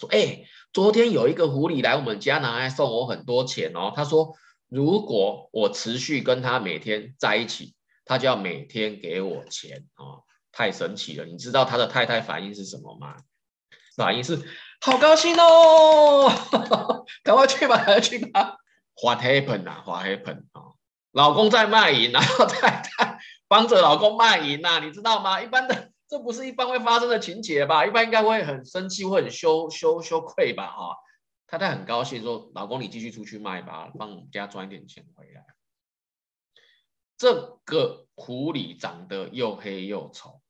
[0.01, 3.93] 说，哎，昨天有一个狐狸来我们家，拿来送我很多钱哦。
[3.95, 4.35] 他说，
[4.67, 7.75] 如果我持续跟他每天在一起。
[8.03, 11.23] 他就要每天给我钱哦，太神奇了！
[11.23, 13.15] 你知道他的太太反应是什么吗？
[13.95, 14.37] 反应是
[14.81, 16.29] 好高兴哦，
[17.23, 18.57] 赶快去吧，赶快去吧。
[19.01, 20.75] What happened 啊？What happened 啊？
[21.11, 25.41] 老公在卖淫，然后太太帮着老公卖淫呐，你知道吗？
[25.41, 27.85] 一般的这不是一般会发生的情节吧？
[27.85, 30.67] 一般应该会很生气，会很羞羞羞愧吧？
[30.67, 30.97] 哈，
[31.47, 35.41] 太太很高兴说：“老公，你继续出去卖吧，帮我们家赚一点钱回来。”
[37.17, 40.41] 这个狐狸长得又黑又丑，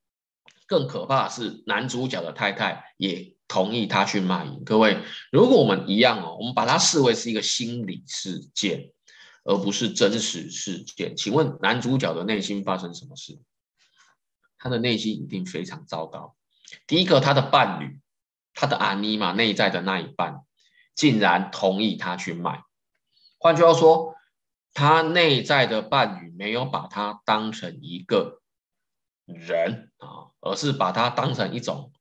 [0.66, 4.64] 更可怕的是男主角的太太也同意他去卖淫。
[4.64, 4.98] 各位，
[5.32, 8.92] 如果我们一样哦，我们把它视为是一个心理事件，
[9.44, 13.38] 而不是真实事件，请问男主角的内心发生什么事？
[14.62, 16.36] 他的内心一定非常糟糕。
[16.88, 18.00] 第一个，他的伴侣，
[18.54, 20.42] 他的阿尼玛内在的那一半，
[20.96, 22.64] 竟然同意他去卖。
[23.38, 24.16] 换句话说。
[24.74, 28.40] 他内在的伴侣没有把他当成一个
[29.26, 31.92] 人啊，而是把他当成一种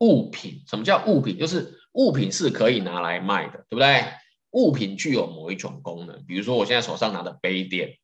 [0.00, 0.62] 物品。
[0.66, 1.38] 什么叫物品？
[1.38, 4.04] 就是物品是可以拿来卖的，对不对？
[4.50, 7.98] 物品具有某一种功能，比如说我现在手上拿的杯垫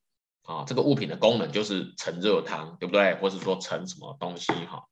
[0.47, 3.15] 啊，这个物品的功能就是盛热汤，对不对？
[3.17, 4.87] 或是说盛什么东西哈，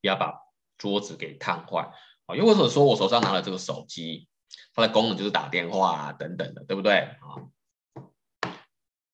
[0.00, 0.34] 要把
[0.78, 1.92] 桌子给烫坏
[2.24, 2.34] 啊。
[2.34, 4.28] 又或者说我手上拿的这个手机，
[4.72, 7.44] 它的功能就是打电话啊等等的，对不对啊？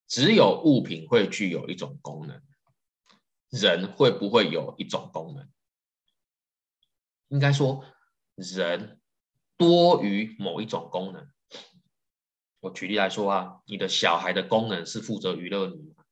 [0.06, 2.40] 只有物品会具有一种功能，
[3.48, 5.48] 人会不会有一种功能？
[7.28, 7.84] 应该说，
[8.36, 9.00] 人
[9.56, 11.26] 多于某一种功能。
[12.62, 16.04] 我举例来说啊，你的小孩的功能是负责娱乐你吗？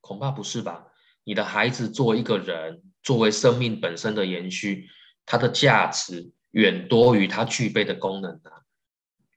[0.00, 0.86] 恐怕不是吧？
[1.22, 4.88] 你的孩子作为一个人，作为生命本身的延续，
[5.24, 8.66] 它的价值远多于它具备的功能啊。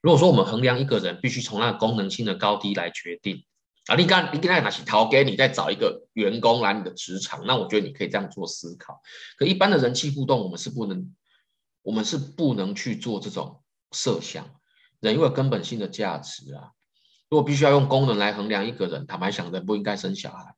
[0.00, 3.44] 如果说我们衡量一个人，必须从那个功能性的高低来决定。
[3.86, 9.00] 啊，你刚你刚才拿起掏给你再找一个员工来你的职场，那我觉得你可以这样做思考。
[9.36, 11.14] 可一般的人际互动，我们是不能，
[11.82, 14.57] 我们是不能去做这种设想。
[15.00, 16.72] 人有根本性的价值啊，
[17.28, 20.54] 如果必须要用功能来衡量一个人，坦白讲，人不应该生小孩。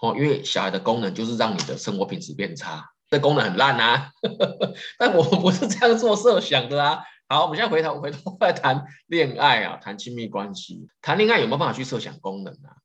[0.00, 4.10] 哦，因为小孩的功能就是让你的生活品质变差，这功能很烂啊。
[4.98, 7.02] 但我们不是这样做设想的啊。
[7.26, 10.86] 好，我们现在回头回头来谈恋爱啊，谈亲密关系。
[11.00, 12.76] 谈恋爱有没有办法去设想功能啊？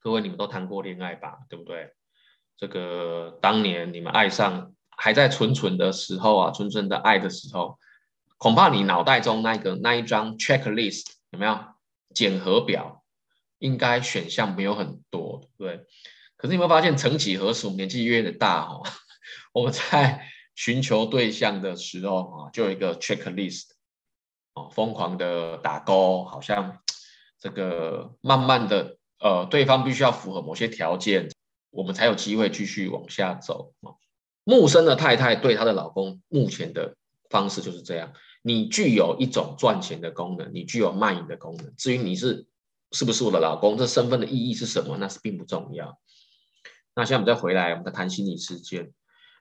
[0.00, 1.38] 各位，你们都谈过恋爱吧？
[1.50, 1.92] 对不对？
[2.56, 7.78] 这个当年你们爱上还在纯纯的时候啊，纯纯的爱的时候，
[8.36, 11.58] 恐怕你脑袋中那个那一张 checklist 有没有
[12.14, 13.02] 检核表？
[13.58, 15.86] 应该选项没有很多，对不对？
[16.36, 18.82] 可是你有没有发现，曾几何时，年纪越越大哦，
[19.52, 20.28] 我们在。
[20.58, 23.64] 寻求对象的时候啊，就有一个 checklist，
[24.54, 26.78] 哦，疯狂的打勾，好像
[27.38, 31.28] 这个慢慢的，呃，对方必须要符合某些条件，
[31.68, 34.00] 我们才有机会继续往下走啊。
[34.44, 36.96] 木生的太太对她的老公目前的
[37.28, 38.14] 方式就是这样：
[38.46, 41.74] 你具有一种赚钱的功能，你具有卖淫的功能。
[41.74, 42.46] 至于你是
[42.92, 45.98] 是不是我的老公，这身份的意义是什么，那是并不重要。
[46.94, 48.92] 那现在我们再回来，我们再谈心理事件。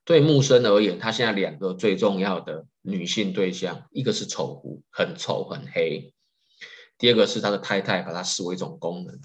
[0.06, 6.12] 对木生而言，他现在两个最重要的女性对象，一个是丑狐，很丑很黑；
[6.98, 9.22] 第二个是他的太太，把他视为一种功能。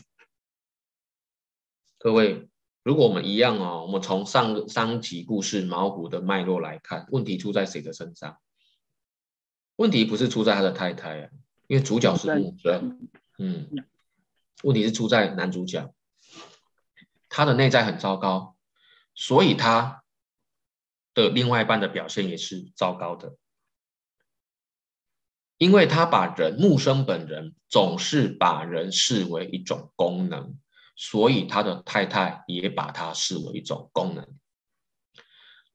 [1.98, 2.50] 各位，
[2.82, 8.36] 如果我们一样哦，我们从上上集故事毛虎的脉络来看，问题出在谁的身上？
[9.80, 11.30] 问题不是出在他的太太啊，
[11.66, 13.08] 因为主角是木生，
[13.38, 13.66] 嗯，
[14.62, 15.94] 问题是出在男主角，
[17.30, 18.56] 他的内在很糟糕，
[19.14, 20.04] 所以他
[21.14, 23.36] 的另外一半的表现也是糟糕的，
[25.56, 30.58] 因为他把人木生本人总是把人视为一种功能。
[30.94, 34.38] 所以他的太太也把他视为一种功能。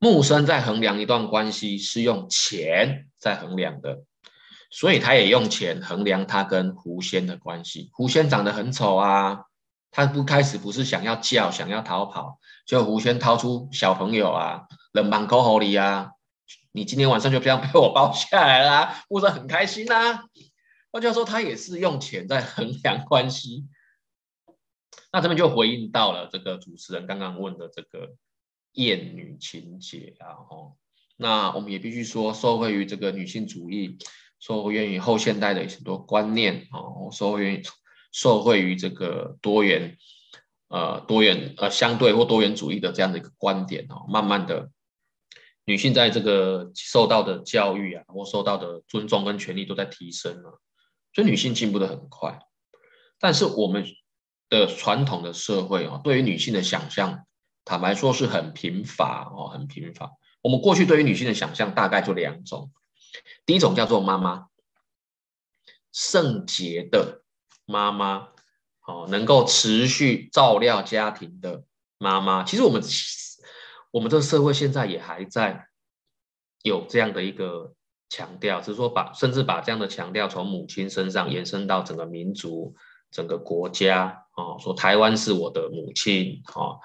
[0.06, 4.04] 木生在衡量一段关系是用钱在衡量的，
[4.70, 7.90] 所以他也用钱衡量他跟狐仙的关系。
[7.92, 9.46] 狐仙长得很丑啊，
[9.90, 12.38] 他不开始不是想要叫，想要逃跑，
[12.68, 16.12] 就狐仙掏出小朋友啊，冷板抠喉里啊，
[16.72, 20.26] 你今天晚上就这样被我包下来啦，木生很开心啊。
[20.92, 23.66] 换句话说，他也是用钱在衡量关系。
[25.12, 28.14] 那这边就回应到了这个主持人刚刚问的这个
[28.76, 30.78] 厌女情节啊，吼，
[31.18, 33.98] 那我们也必须说，受惠于这个女性主义，
[34.40, 37.64] 受惠于后现代的很多观念啊，受惠于
[38.12, 39.98] 受惠于这个多元
[40.68, 44.70] 呃多元呃相对或多元主义的这样的一个观点哦，慢慢的，
[45.66, 50.62] 女性在这个受到的教育啊，或受到的尊重跟权利都在提升了，
[51.14, 52.40] 所以女性进步的很快，
[53.20, 53.86] 但是我们。
[54.48, 57.26] 的传统的社会哦，对于女性的想象，
[57.66, 60.12] 坦白说是很贫乏哦，很贫乏。
[60.42, 62.72] 我们过去对于女性的想象大概就两种，
[63.46, 64.48] 第一种叫做妈妈，
[65.92, 67.24] 圣洁的
[67.66, 68.30] 妈妈，
[68.86, 71.64] 哦，能够持续照料家庭的
[71.98, 72.44] 妈妈。
[72.44, 72.82] 其实我们
[73.92, 75.68] 我们这个社会现在也还在
[76.62, 77.74] 有这样的一个
[78.10, 82.76] 强调，只是说把甚至把这样的强调从母亲身上延伸到整个民族。
[83.12, 86.76] 整个国家啊，说台湾是我的母亲啊，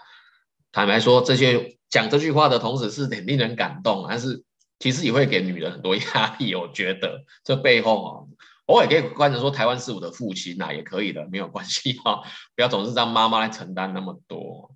[0.72, 4.44] 坦白说，这些讲这句话的同时是很令人感动，但是
[4.78, 6.54] 其实也会给女人很多 压力。
[6.54, 8.26] 我觉得这背后啊，
[8.66, 12.22] 偶尔可以观察说台湾是我的父亲呐，也可以的，没有关系哈，
[12.54, 14.74] 不要总是让妈妈来承担那么多。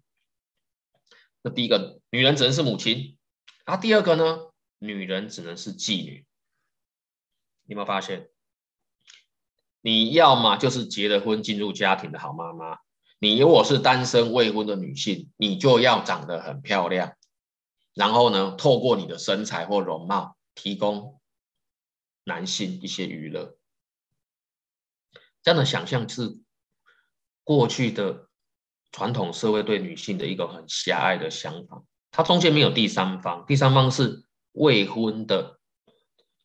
[1.42, 3.16] 那第一个，女人只能是母亲，
[3.66, 4.38] 那第二个呢，
[4.78, 6.26] 女人只能是妓女。
[7.66, 8.28] 你有没有发现？
[9.80, 12.78] 你要么就是结了婚进入家庭的好妈妈，
[13.18, 17.14] 你如果是单身未婚的女性，你就要长得很漂亮，
[17.94, 21.20] 然后呢，透过你的身材或容貌提供
[22.24, 23.56] 男性一些娱乐。
[25.42, 26.38] 这样的想象是
[27.42, 28.28] 过去的
[28.92, 35.58] 传统社会对女性的一个很狭隘的想法，它中间没有第三方，第三方是未婚的。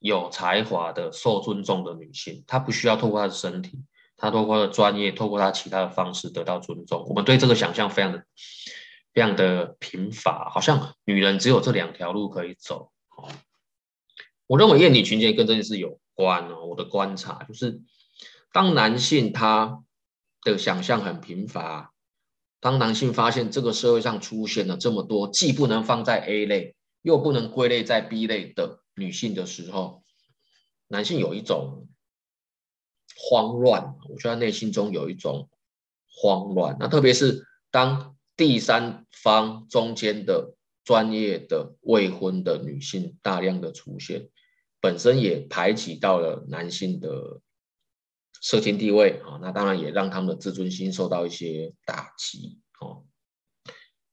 [0.01, 3.83] 有才华的、受尊重的女性，她不需要透过她的身体，
[4.19, 7.05] 他透过她的专业，透过他其他的方式得到尊重。
[7.07, 8.25] 我们对这个想象非常的、
[9.13, 12.91] 非常的贫乏，好像女人只有这两条路可以走。
[14.45, 16.65] 我认为厌女情结跟这件事有关哦。
[16.65, 17.81] 我的观察就是，
[18.51, 19.83] 当男性他
[20.43, 21.93] 的想象很贫乏，
[22.59, 28.79] 当男性发现这个社会上出现了这么多既不能放在 A 类，又不能归类在 B 类的。
[28.95, 30.03] 女性的时候，
[30.89, 31.87] 男性有一种
[33.21, 35.49] 慌乱，我觉得内心中有一种
[36.07, 36.77] 慌乱。
[36.79, 40.55] 那特别是当第三方中间的
[40.85, 44.29] 专业的未婚的女性大量的出现，
[44.79, 47.41] 本身也排挤到了男性的
[48.41, 53.03] 社经地位啊，那当然也让他们的自尊心受到一些打击哦。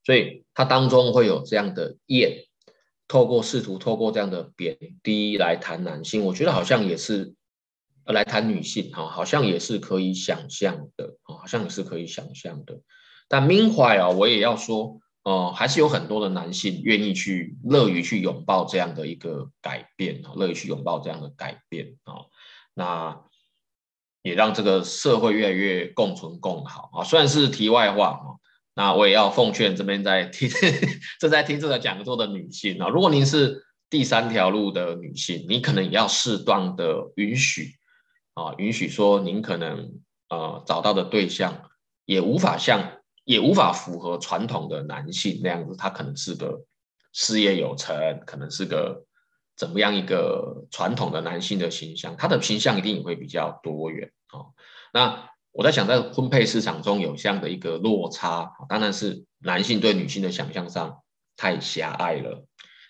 [0.04, 2.42] 所以它当中会有这样的厌。
[3.08, 7.36] 透过试图透过这样的贬低来谈男性，我觉得好像也是，
[8.12, 12.80] 来谈女性哈，好像也是可以想象的，好像也是可以想象的。
[13.28, 22.26] 但 meanwhile，我也要说，哦，还是有很多的男性愿意去乐于去拥抱这样的一个改变啊，乐于去拥抱这样的改变啊，
[22.74, 23.20] 那
[24.22, 27.04] 也让这个社会越来越共存共好啊。
[27.04, 28.36] 虽然是题外话啊。
[28.78, 30.50] 那我也要奉劝这边在听
[31.18, 37.70] 正在听这个讲座的女性啊，如果您是第三条路的女性，你可能也要适当的允许
[38.36, 41.70] 啊，允许说您可能呃找到的对象
[42.04, 46.62] 也无法像也无法符合传统的男性那样子，他可能是个
[47.12, 49.04] 事业有成，可能是个
[49.56, 54.46] 怎么样一个传统的男性的形象，他的形象一定也会比较多元啊，
[54.92, 55.28] 那。
[55.58, 61.00] 我在想，在婚配市场中有这样的一个落差，当然是男性对女性的想象上
[61.34, 62.44] 太狭隘了。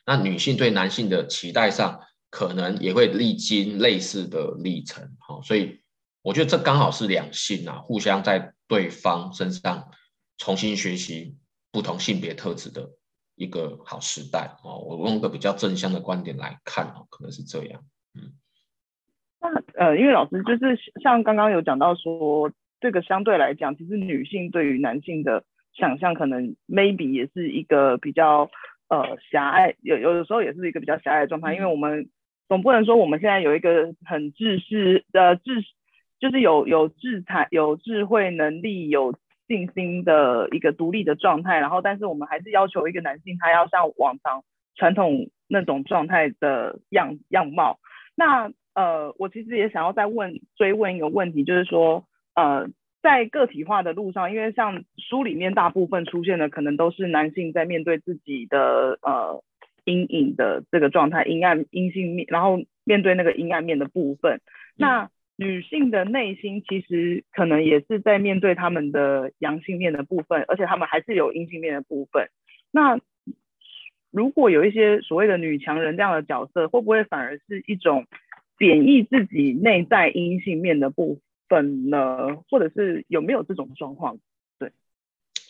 [0.05, 2.01] 那女性对男性的期待上，
[2.37, 5.09] 可能也会历经类似的历程。
[5.19, 5.81] 好，所以
[6.21, 9.91] 我觉得这刚好是两性啊，互相在对方身上
[10.37, 11.35] 重新学习
[11.73, 12.91] 不同性别特质的
[13.37, 14.77] 一个好时代哦。
[14.81, 17.81] 我用个比较正向的观点来看哦，可能是这样。
[18.15, 18.37] 嗯，
[19.41, 19.49] 那
[19.83, 28.51] 呃，因为老师就是像刚刚有讲到说，这个相对来讲，其实女性对于男性的想象，可能 maybe 也是一个比较
[28.89, 32.11] 呃狭隘，有有的时候也是一个比较狭隘的状态，因为我们
[32.49, 35.69] 总不能说我们现在有一个很知识的知识。
[36.19, 39.15] 就是有有智才、有智慧能力、有
[39.47, 44.43] 信心的一个独立的状态，然后但是我们还是要求一个男性他要像往常
[44.77, 47.79] 传统那种状态的样样貌。
[48.15, 52.67] 那呃，我其实也想要再问追问一个问题，就是说呃，
[53.03, 59.45] 在个体化的路上，因为像书里面大部分出现的可能都是男性在面对自己的呃
[59.87, 64.43] 阴影的这个状态，阴暗阴性面，然后面对那个阴暗面的部分，
[64.77, 65.11] 那。
[65.39, 72.31] 女性的内心其实可能也是在面对他们的阳性面的部分，而且他们还是有阴性面的部分。
[72.71, 72.99] 那
[74.11, 78.07] 如果有一些所谓的女强人这样的角色，会不会反而是一种
[78.57, 81.21] 贬抑自己内在阴性面的部
[81.51, 82.39] 分呢？
[82.49, 84.19] 或者是有没有这种状况？
[84.59, 84.73] 对，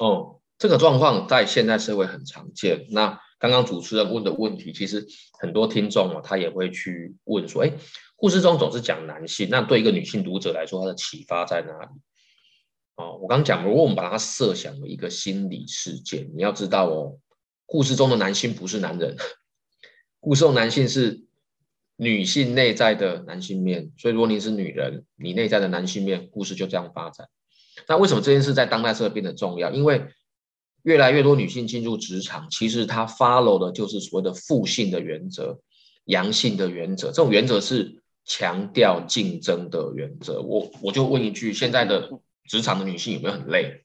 [0.00, 2.86] 哦，这个状况在现代社会很常见。
[2.90, 5.06] 那刚刚主持人问的问题，其实
[5.40, 7.72] 很多听众哦，他也会去问说，哎。
[8.18, 11.88] 故事中总是讲男性，那对一个女性读者来说，她的启发在哪里？
[12.94, 17.18] 哦，我刚讲，如果我们把它设想为一个心理事件，你要知道哦，
[17.66, 19.18] 故事中的男性不是男人，
[20.18, 21.26] 故事中男性是
[21.96, 27.28] 女性内在的男性面，所以如果你是女人，你内在的男性面，故事就这样发展。
[27.86, 29.70] 那为什么这件事在当代社会变得重要？
[29.70, 30.06] 因为
[30.86, 35.60] 越来越多女性进入职场，其实她 follow 的就是所谓的负性的原则、
[36.06, 38.02] 阳性的原则，这种原则是。
[38.28, 42.10] 强调竞争的原则，我我就问一句：现在的
[42.48, 43.84] 职场的女性有没有很累？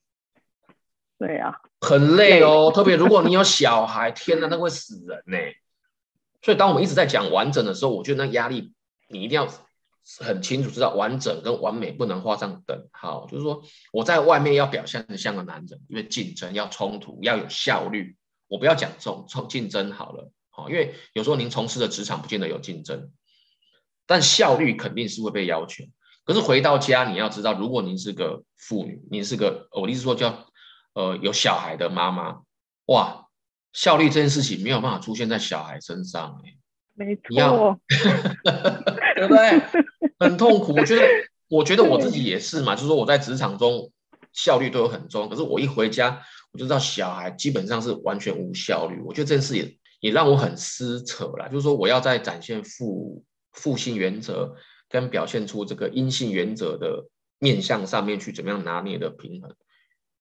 [1.20, 2.72] 对呀、啊，很累哦。
[2.74, 5.38] 特别如果你有小孩，天哪，那会死人呢。
[6.42, 8.74] 所以当我们一直在讲完整的时候，我觉得那压力
[9.10, 9.48] 你一定要
[10.20, 13.28] 很清楚知道，完整跟完美不能画上等号。
[13.28, 18.16] 就是说，我在外面要表现得像个男人，因为竞争要冲突要有效率。
[18.48, 23.12] 我不要讲这种竞争好了，好，因为有时候您从事的职场不见得有竞争。
[24.06, 25.86] 但效率肯定是会被要求。
[26.26, 30.48] 可是回到家，你要知道，如果您是个妇女，您是个我的意思说叫
[30.94, 32.42] 呃有小孩的妈妈，
[32.88, 33.28] 哇，
[33.72, 36.58] 效率这件事情没有办法出现在小孩身上哎，
[36.94, 37.80] 没错，
[39.16, 39.62] 对不对？
[40.20, 40.74] 很痛苦。
[40.74, 41.04] 我觉得，
[41.50, 43.92] 我觉得我自己也是嘛，就是说我在职场中
[44.34, 46.22] 效率都有很重，可是我一回家，
[46.52, 49.02] 我就知道小孩基本上是完全无效率。
[49.06, 53.24] 我觉得这件事也也让我很撕扯啦，就是说我要在展现父。
[53.54, 54.56] 父性原则
[54.88, 59.54] 跟表现出这个阴性原则的面向上面去怎么样拿捏的平衡？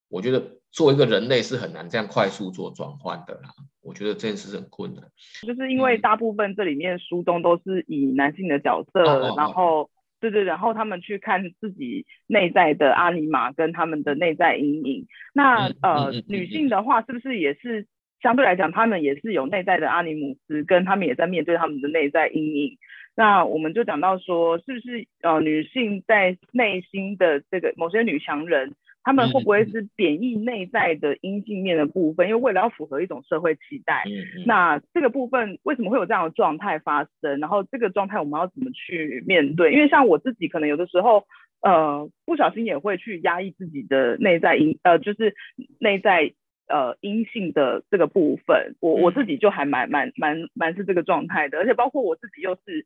[0.09, 3.53] 我觉得作为一个人类是很难这样快速做转换的啦。
[3.83, 5.03] 我觉得这件事很困难，
[5.41, 15.07] 就是因为大部分这里面书中都是以男性的角色，嗯、然后对对，然后他们去看自己内在的阿尼玛跟他们的内在阴影。
[15.33, 17.87] 那、嗯、呃、嗯，女性的话是不是也是
[18.21, 22.77] 相对来讲，他们也是有内在的阿尼姆斯，跟他们也在面对他们的内在阴影？
[23.15, 32.27] 那我们就讲到说，是不是呃女性在内心的这个某些女强人，她们会不会是贬义内在的阴性面的部分？
[32.29, 34.03] 因为为了要符合一种社会期待，
[34.45, 37.39] 那这个部分为什么会有这样的状态发生？
[37.39, 39.73] 然后这个状态我们要怎么去面对？
[39.73, 41.25] 因为像我自己可能有的时候，
[41.61, 45.35] 呃，不小心也会去压抑自己的内在阴，呃，就是
[45.79, 46.33] 内在
[46.67, 48.75] 呃阴性的这个部分。
[48.79, 52.85] 我我自己就还蛮蛮蛮蛮是这个状态的，而且包括我自己又是。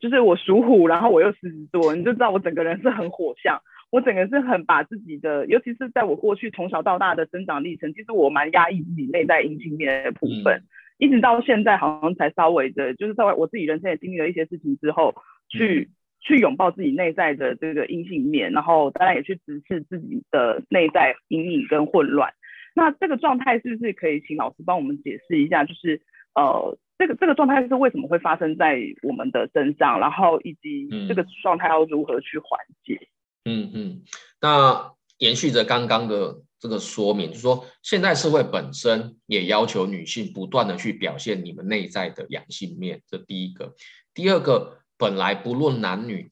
[0.00, 3.60] 就是我属虎，然后我又狮子座，你就知道我整个人是很火象。
[3.90, 10.64] 我整个是很把自己的，尤其是在我过去从小到大的生长历程，其实我蛮压抑自己内在阴性面的部分，嗯，
[10.98, 15.14] 一直到现在好像才稍微的，就是在我自己人生也经历了一些事情之后，
[15.48, 22.32] 去、嗯、去拥抱自己内在的这个阴性面，然后当然也去直视自己的内在阴影跟混乱。
[22.74, 25.64] 那这个状态是不是可以请老师帮我们解释一下？
[25.64, 26.00] 就是
[26.34, 26.78] 呃。
[27.00, 32.98] 这个这个状态是为什么会发生在我们的身上，然后以及这个状态要如何去缓解？
[33.44, 34.02] 嗯嗯，
[34.40, 43.74] 那延续着刚刚的这个说明，就是说现代社会本身也要求女性不断的去表现你们内在的阳性面，这第一个。
[44.12, 46.30] 第二个，本来不论男女，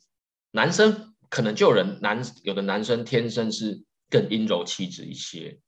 [0.51, 5.59] 男生可能就人男有的男生天生是更阴柔气质一些，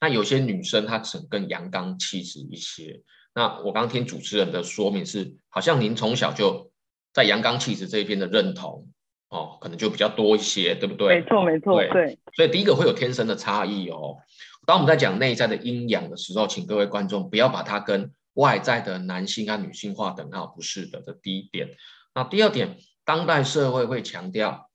[0.00, 3.02] 那有些女生她可能更阳刚气质一些。
[3.34, 6.70] 那我刚听主持人的说明是，好像您从小就
[7.12, 8.88] 在阳刚气质这一边的认同
[9.34, 11.20] 哦，可能就比较多一些，对不对？
[11.20, 11.90] 没错，没错，对。
[11.90, 14.16] 对所以第一个会有天生的差异哦。
[14.64, 21.02] 当我们在讲内在的阴阳的时候，请各位观众不要把它跟外在的男性啊女性化等号，不是的。
[21.04, 21.68] 这第一点。
[22.14, 24.70] 那第二点，当代社会会强调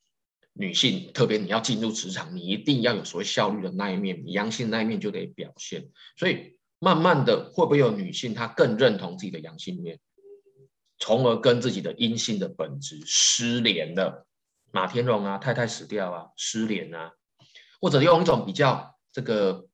[0.51, 5.87] 女性，特别你要进入职场，你一定要有所谓效率的那一面，你阳性那一面就得表现。
[6.17, 9.97] 所以慢慢的，会不会有女性她更认同自己的阳性面，
[10.97, 14.25] 从而跟自己的阴性的本质失联了？
[14.71, 17.11] 马天荣啊，太太死掉啊，失联啊，
[17.81, 19.67] 或者用一种比较这个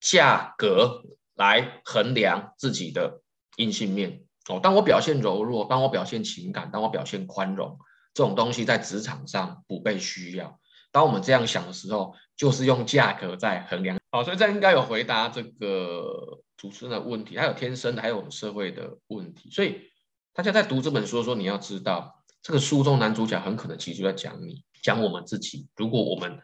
[0.00, 1.02] 价格
[1.34, 3.22] 来衡量自己的
[3.56, 4.60] 阴性面哦。
[4.62, 7.78] 当我表现柔弱，当我表现情感，当我表现宽容，
[8.14, 10.60] 这种东西在职场上不被需要。
[10.92, 13.98] 当我们这样想的时候，就是用价格在衡量。
[14.10, 19.50] 好，所以这应该有回答这个主持人的问题，还有天生的，还有我们社会的问题。
[19.50, 19.90] 所以
[20.32, 22.19] 大家在读这本书的时候，你要知道。
[22.42, 25.66] 这个书中男主角很可能其实就在讲你，讲我们自己。
[25.76, 26.38] 如果我们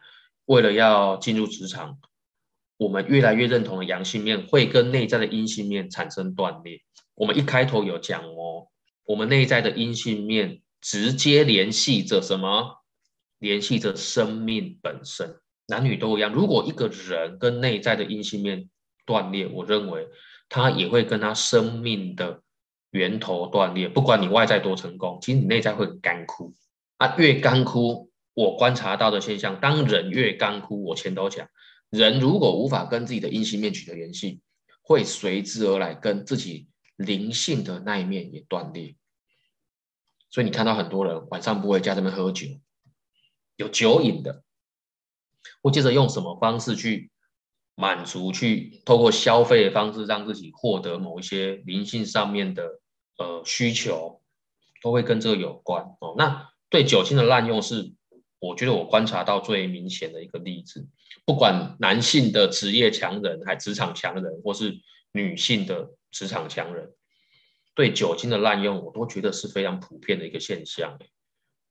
[0.45, 1.97] 为了要进入职场，
[2.77, 6.79] 我们越来越认同的阳性面会跟内在的阴性面产生断裂。
[7.15, 8.67] 我们一开头有讲哦，
[9.05, 12.83] 我们内在的阴性面直接联系着什么？
[13.39, 15.35] 联系着生命本身。
[15.67, 16.31] 男女都一样。
[16.31, 18.69] 如果一个人跟内在的阴性面
[19.05, 20.07] 断裂，我认为
[20.47, 22.41] 他也会跟他生命的。
[22.97, 26.53] 源头断裂，不管你外在多成功，其实你内在会很干枯
[26.97, 27.15] 啊。
[27.17, 31.47] 越干枯，我观察到的现象，当人越干枯，我前头讲，
[31.91, 34.41] 人如果无法跟自己的阴性面取得联系，
[34.81, 38.95] 会随之而来跟自己灵性的那一面也断裂。
[40.29, 42.47] 所以你看到很多人晚上不回家这边喝酒，
[43.55, 44.43] 有酒瘾的，
[45.61, 47.11] 或接着用什么方式去
[47.75, 52.81] 满足，去透过消费的方式让自己获得某一些灵性上面的。
[53.17, 54.21] 呃，需求
[54.81, 56.15] 都会跟这个有关哦。
[56.17, 57.93] 那对酒精的滥用是，
[58.39, 60.87] 我觉得我观察到最明显的一个例子。
[61.25, 64.79] 不管男性的职业强人，还职场强人，或是
[65.11, 66.93] 女性的职场强人，
[67.73, 70.97] 对酒精的滥用，我都觉得是非常普遍的一个现象。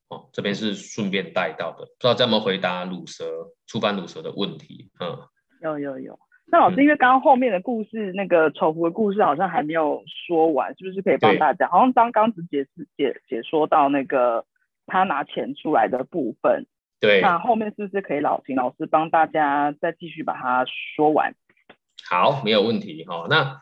[0.08, 3.24] 哦，这边是顺便带到的，不知道怎么回答鲁蛇
[3.66, 4.90] 出版鲁蛇的问题。
[5.00, 5.18] 嗯，
[5.62, 6.18] 有有有。
[6.48, 11.68] 那老师，因为刚刚后面的故事，嗯、那个丑福的故事好像还没有说完，是不是可以帮大家？
[11.68, 14.44] 好像刚刚只解释解解说到那个
[14.86, 16.66] 他拿钱出来的部分。
[17.00, 17.20] 对。
[17.20, 21.34] 那后面是不是可以老请老师帮大家再继续把它说完？
[22.08, 23.26] 好，没有问题哈。
[23.28, 23.60] 那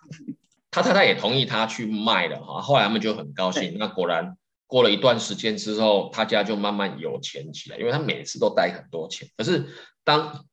[0.71, 2.61] 他太太也同意他去卖了哈。
[2.61, 3.77] 后来他们就很高兴。
[3.79, 9.29] 那果然过了一段时间之后，他家就慢慢有钱起来，因为他每次都带很多钱。
[9.39, 9.65] 可是
[10.05, 10.45] 当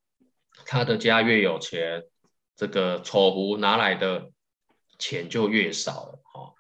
[0.66, 2.04] 他的家越有钱，
[2.62, 4.30] 这个丑狐拿来的
[5.00, 6.54] 钱就越少了，哦，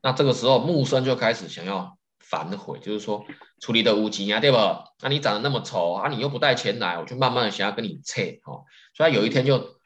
[0.00, 3.26] 那这个时候木生就开始想要反悔，就是说
[3.60, 4.84] 处理的无情啊，对吧？
[5.02, 8.62] 那你长得那么丑啊，你又不带钱来，我就慢慢的想要跟你拆，哦，
[8.94, 9.80] 所以有一天就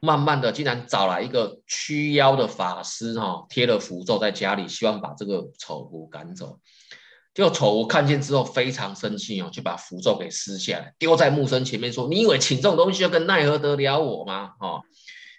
[0.00, 6.58] 慢慢的竟然找来一个驱妖的法师，哈，贴了符咒在家里，希望把这个丑狐赶走。
[7.36, 14.52] 就丑看见之后非常生气哦，就把符咒给撕下来，丢在木生前面说：“你以为请这种东西就跟奈何得了我吗？
[14.58, 14.80] 哦，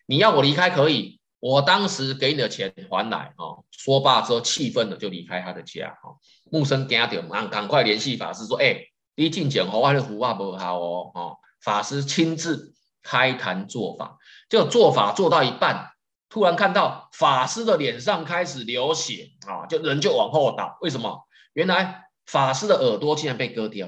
[0.06, 5.88] 你要我离开可以，我当时给你的钱还来哦。”说罢之后，气愤的就离开他的家。
[6.04, 6.22] 哦，
[6.52, 8.78] 木生惊到，马上赶快联系法师说：“哎，
[9.16, 14.20] 你进讲和我的符啊不好哦。”哦，法师亲自开坛做法，
[14.52, 15.90] 就做法做到一半，
[16.30, 20.78] 突然看到法师的脸上开始流血啊，就人就往后倒。
[20.82, 21.27] 为什么？
[21.58, 23.88] 原来法师的耳朵竟然被割掉，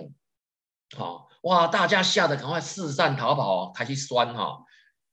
[0.97, 1.67] 好哇！
[1.67, 4.63] 大家吓得赶快四散逃跑，开始酸哈。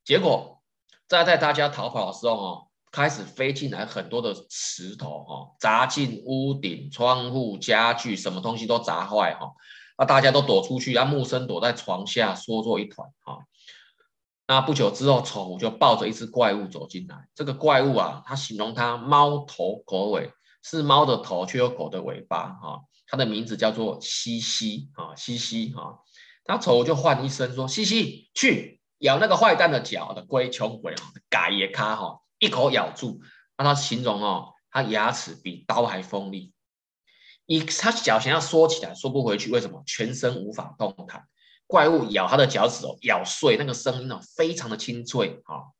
[0.06, 0.62] 结果
[1.06, 9.52] 在在大家逃跑的时候哈，开始飞进来很多的石头哈，砸进屋顶、窗户、家具，什么东西都砸坏哈。
[9.98, 13.40] 那大家都躲出去，让木生躲在床下缩作一团哈。
[14.46, 17.28] 那不久之后，丑福就抱着一只怪物走进来。
[17.34, 20.32] 这个怪物啊，他形容它猫头狗尾。
[20.68, 26.00] 是猫的头，却有狗的尾巴，哈，它的名字叫做西西，啊，西西，哈，
[26.44, 33.20] 它丑就唤一声说：“西西，去咬那个坏蛋的脚的龟，穷鬼，哈，嘎也卡，哈，一口咬住。”
[33.56, 36.52] 让它形容哦，它牙齿比刀还锋利，
[37.46, 39.82] 一它脚想要缩起来，缩不回去，为什么？
[39.86, 41.24] 全身无法动弹。
[41.66, 45.72] 怪物咬它的脚趾哦，咬碎那个声音哦，非常的清脆，哈。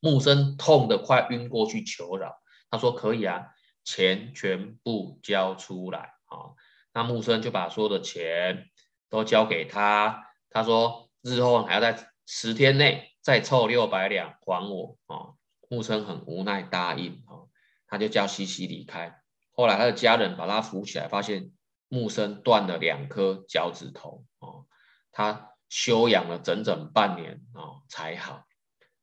[0.00, 2.34] 木生痛得快晕过去求饶，
[2.68, 3.46] 他说：“可以啊。”
[3.88, 6.52] 钱全部交出来啊！
[6.92, 8.68] 那木生就把所有的钱
[9.08, 10.26] 都交给他。
[10.50, 15.32] 他说：“日后还要在十天内再凑六百两还我啊！”
[15.70, 17.48] 木生很无奈答应啊，
[17.86, 19.22] 他就叫西西离开。
[19.52, 21.50] 后来他的家人把他扶起来，发现
[21.88, 24.66] 木生断了两颗脚趾头哦，
[25.12, 28.44] 他休养了整整半年哦才好。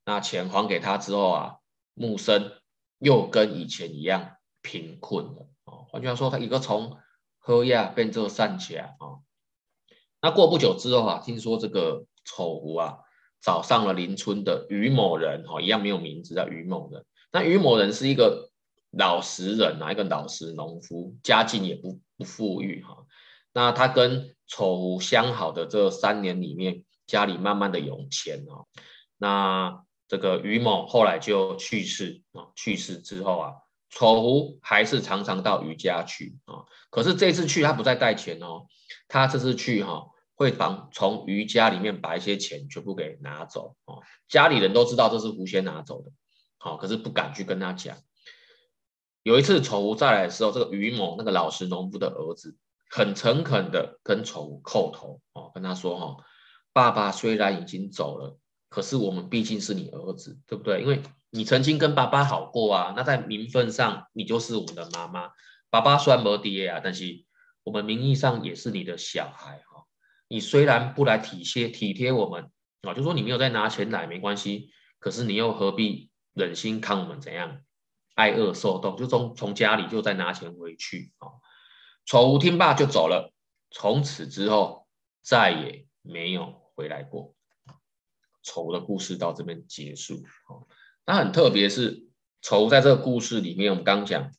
[0.05, 1.55] 那钱还给他之后啊，
[1.95, 2.51] 木生
[2.99, 4.34] 又跟以前一样
[4.66, 5.86] 贫困的哦。
[5.89, 6.97] 换句话说，他一个从
[7.38, 9.22] 喝亚变做善家啊。
[10.22, 12.97] 那过不久之后啊，听说这个丑狐啊
[13.39, 17.05] 找上了邻村的于某人哦，一样没有名字叫于某人。
[17.32, 18.49] 那于某人是一个
[18.89, 23.05] 老实人啊，一个老实农夫，家境也不不富裕哈。
[23.53, 28.66] 那他跟丑狐相好的这三年里面，家里慢慢的有钱哦。
[29.18, 33.53] 那这个于某后来就去世啊，去世之后啊，
[33.95, 36.67] 丑狐还是常常到于家去啊。
[36.89, 38.67] 可是这次去他不再带钱哦，
[39.07, 44.03] 他这次去哈会从从于家里面把一些钱全部给拿走哦。
[44.27, 46.11] 家里人都知道这是狐仙拿走的，
[46.57, 47.97] 好，可是不敢去跟他讲。
[49.23, 52.57] 有一次丑狐再来的时候，这个于某那个老实农夫的儿子
[52.89, 56.23] 很诚恳的跟丑狐叩头哦，跟他说哈，
[56.73, 58.37] 爸爸虽然已经走了。
[58.76, 60.82] 可是我们毕竟是你儿子，对不对？
[60.82, 65.32] 因为你曾经跟爸爸好过啊，那在名分上你就是我们的妈妈。
[65.69, 67.23] 爸爸虽然没爹啊，但是
[67.63, 69.86] 我们名义上也是你的小孩哈。
[70.28, 72.51] 你虽然不来体贴体贴我们
[72.82, 77.61] 啊，就说你没有再拿钱来没关系，可是你又何必忍心看我们怎样
[78.15, 78.97] 挨饿受冻？
[78.97, 81.32] 就从从家里就再拿钱回去啊。
[82.05, 83.32] 丑胡听罢就走了，
[83.71, 84.86] 从此之后
[85.21, 87.34] 再也没有回来过。
[88.45, 90.23] 愁的故事到这边结束。
[90.47, 90.67] 哦，
[91.03, 92.05] 那很特别是
[92.41, 94.31] 愁在这个故事里面，我们刚讲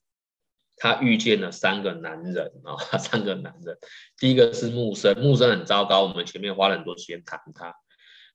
[0.77, 3.77] 他遇见了三个男人啊， 三个男人。
[4.17, 7.75] 第一个是木生，木生很糟糕，我们前面花了很多时间谈他。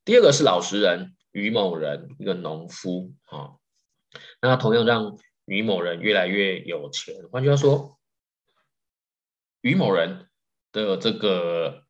[0.04, 3.56] 第二个是老实人于某人，一个农夫啊，
[4.42, 7.16] 那他同样让于某人越来越有钱。
[7.32, 7.98] 换句话说，
[9.62, 10.28] 于某人
[10.74, 11.86] 的这个。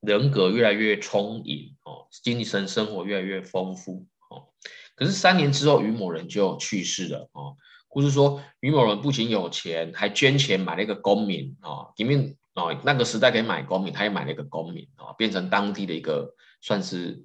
[0.00, 4.48] 人格越来越充盈哦，精神生活越来越丰富哦。
[4.94, 7.56] 可是三年之后，于某人就去世了哦。
[7.88, 11.92] 故事说，于某人不仅有钱，还捐钱买了一个公民哦。
[11.96, 17.24] 里面哦，那个时代可以买公民，他也买了一个公民哦，变成当地的一个算是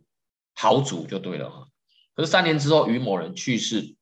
[0.54, 1.68] 豪族就对了哈。
[2.14, 3.96] 可是三年之后，于某人去世，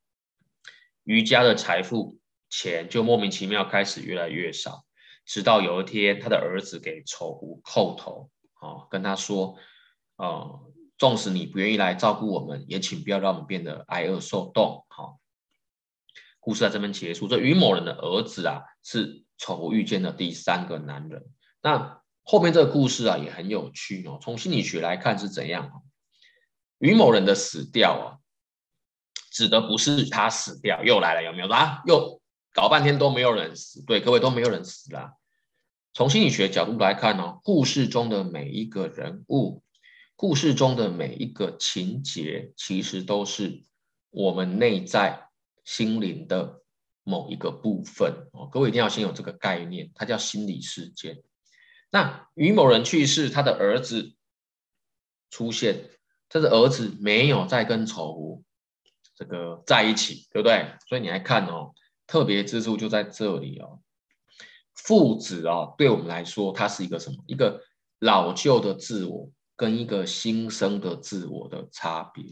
[1.03, 2.17] 于家的财富
[2.49, 4.86] 钱就莫名其妙开始越来越少，
[5.26, 8.30] 直到有一天，他的儿子给丑胡叩头。
[8.64, 9.57] 哦，跟他说，
[10.16, 10.59] 呃，
[10.97, 14.86] 纵使你不愿意来照顾我们，也请不要让我们变得挨饿受冻。
[14.88, 15.20] 好、哦，
[16.39, 17.28] 故事在这边结束。
[17.28, 21.26] 这于某人的儿子啊，是丑遇见的第三个男人。
[21.61, 24.18] 那后面这个故事啊，也很有趣哦。
[24.22, 25.84] 从心理学来看是怎样？
[26.80, 28.07] 于某人的死掉啊，
[29.32, 31.82] 指的不是他死掉，又来了，有没有啊？
[31.86, 32.22] 又
[32.53, 35.14] 搞半天都没有人死，对，各位都没有人死了。
[35.93, 39.61] 从心理学角度来看呢，故事中的每一个人物，
[40.15, 43.63] 故事中的每一个情节，其实都是
[44.09, 45.27] 我们内在
[45.63, 46.63] 心灵的
[47.03, 48.49] 某一个部分哦。
[48.51, 51.21] 各位一定要先有这个概念，它叫心理事件。
[51.91, 54.15] 那于某人去世，他的儿子
[55.29, 55.91] 出现，
[56.27, 58.43] 他的儿子没有再跟丑胡
[59.15, 60.73] 这个在一起，对不对？
[60.89, 61.75] 所以你来看哦，
[62.07, 63.79] 特别之处就在这里哦。
[64.76, 67.17] 父子啊，对我们来说，它是一个什么？
[67.28, 67.61] 一个
[67.99, 72.26] 老旧的自我跟一个新生的自我的差别。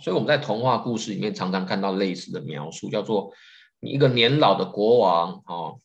[0.00, 3.32] 所以我们在童话故事里面常常看到类似的描述，叫做
[3.80, 5.80] 你一个年老的国王哦，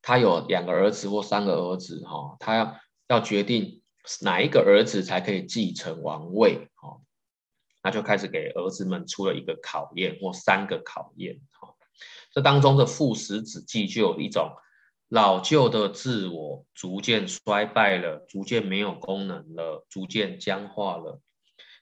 [0.00, 2.76] 他有两个儿子或三个儿子哈，他要
[3.08, 3.82] 要决定
[4.22, 7.02] 哪一个儿子才可以继承王位哦，
[7.82, 11.68] 那就开始给儿子们出了一个考验或三个考验哈。
[12.32, 14.50] 这当中的父死子继就有一种。
[15.08, 21.20] 老旧的自我逐渐衰败了，逐渐没有功能了，逐渐僵化了。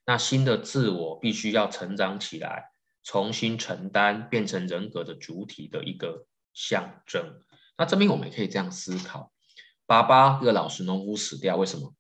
[0.05, 2.73] 那新的自我必须要成长起来，
[3.05, 7.41] 重新承担，变成人格的主体的一个象征。
[7.79, 9.33] 那这边我们也可以这样思考：
[9.87, 11.95] 爸爸一个老实农夫死掉，为什么？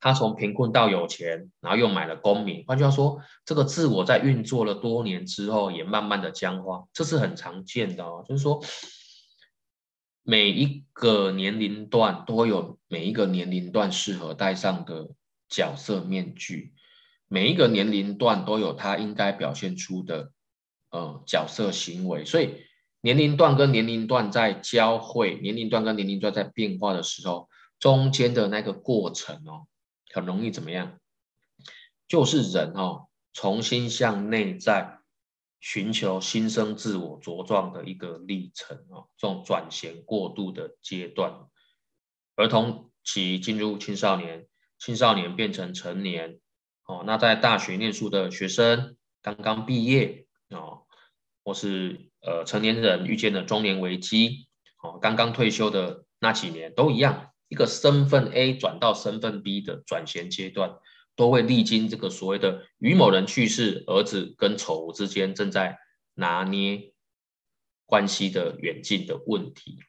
[0.00, 2.64] 他从贫困到有钱，然后又买了公民。
[2.66, 8.24] 换句话说，这个自我在运作了多年之后，也慢慢的僵化，这是很常见的哦。
[8.28, 8.62] 就是说。
[10.30, 15.08] 每一个年龄段都有每一个年龄段适合戴上的
[15.48, 16.74] 角色面具，
[17.28, 20.30] 每一个年龄段都有他应该表现出的
[20.90, 22.56] 呃角色行为，所以
[23.00, 27.48] 年龄段跟年龄段在交汇，年龄段跟年龄段在变化的时候，
[27.80, 29.66] 中间的那个过程哦，
[30.12, 30.98] 很容易怎么样？
[32.06, 34.97] 就是人哦，重新向内在。
[35.60, 41.46] 寻求新生自我茁壮的一个历程啊，这种转型过渡的阶段。
[42.36, 44.46] 儿童期进入青少年，
[44.78, 46.38] 青少年变成成年，
[46.86, 50.86] 哦，那在大学念书的学生刚刚毕业，哦，
[51.42, 54.46] 或是呃成年人遇见了中年危机，
[54.82, 60.78] 哦，刚刚退休的那几年都一样，一个身份 A 转到身份 B 的转衔阶段，
[61.18, 65.76] 都会历经这个所谓的于某人去世，儿子跟丑之间正在
[66.14, 66.92] 拿捏
[67.86, 69.80] 关系的远近的问题。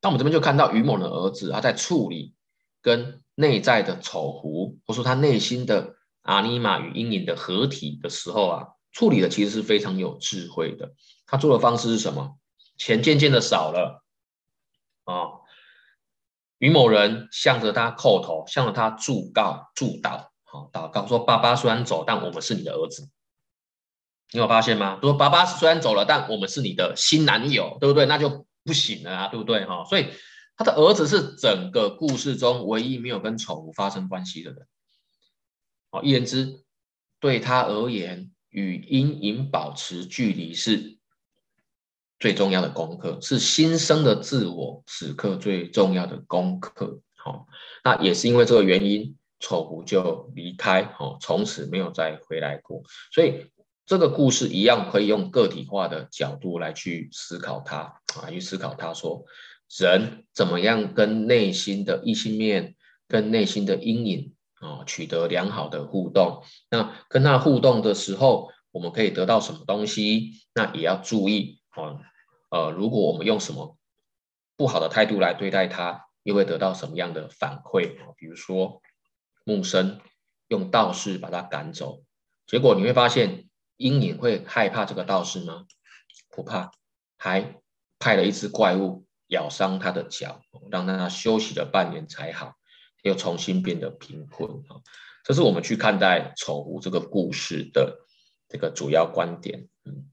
[0.00, 2.34] 那我们这边就看到于某的儿子，他在处理
[2.80, 10.94] 跟内在的丑狐，或说他内心的阿尼玛与阴影的合体的时候啊，处理的其实是非常有智慧的。
[11.26, 12.36] 他做的方式是什么？
[12.76, 14.04] 钱渐渐的少了
[15.04, 15.46] 啊，
[16.58, 23.08] 于某人向着他叩头，向着他祝告、祝祷，好祷告说：“爸爸虽然走，但我们是你的儿子。”
[24.32, 24.98] 你有发现吗？
[25.00, 28.06] 说爸爸虽然走了，但我们是你的新男友，对不对？
[28.06, 28.46] 那就。
[28.64, 29.84] 不行了啊，对不对哈？
[29.84, 30.06] 所以
[30.56, 34.68] 他的儿子是整个故事中唯一没有跟宠物发生关系的人。
[35.90, 36.62] 哦，一言之，
[37.18, 40.96] 对他而言，与阴影保持距离是
[42.20, 47.00] 最重要的功课，是新生的自我此刻最重要的功课。
[47.16, 47.48] 好，
[47.82, 52.80] 那也是因为这个原因，丑吴就离开，哦，从此没有再回来过。
[53.12, 53.50] 所以。
[53.84, 57.78] 这个故事一样可以用个体化的角度来去思考它
[58.14, 59.24] 啊，去思考它说，
[59.76, 62.76] 人怎么样跟内心的异性面、
[63.08, 66.44] 跟内心的阴影啊取得良好的互动。
[66.70, 70.30] 那跟他互动的时候，我们可以得到什么东西？
[70.54, 71.98] 那也要注意啊，
[72.50, 73.76] 呃，如果我们用什么
[74.56, 78.14] 不好的态度来对待他，又会得到什么样的反馈啊？
[78.16, 78.80] 比如说
[79.44, 80.00] 木生
[80.48, 82.02] 用道士把他赶走，
[82.46, 83.44] 结果你会发现。
[83.78, 85.66] 阴影会害怕这个道士吗？
[86.30, 86.70] 不怕，
[87.18, 87.56] 还
[87.98, 90.40] 派了一只怪物咬伤他的脚，
[90.70, 92.54] 让他休息了半年才好，
[93.02, 94.78] 又重新变得贫困啊。
[95.24, 98.06] 这是我们去看待丑狐这个故事的
[98.48, 99.66] 这个主要观点。
[99.84, 100.06] 嗯，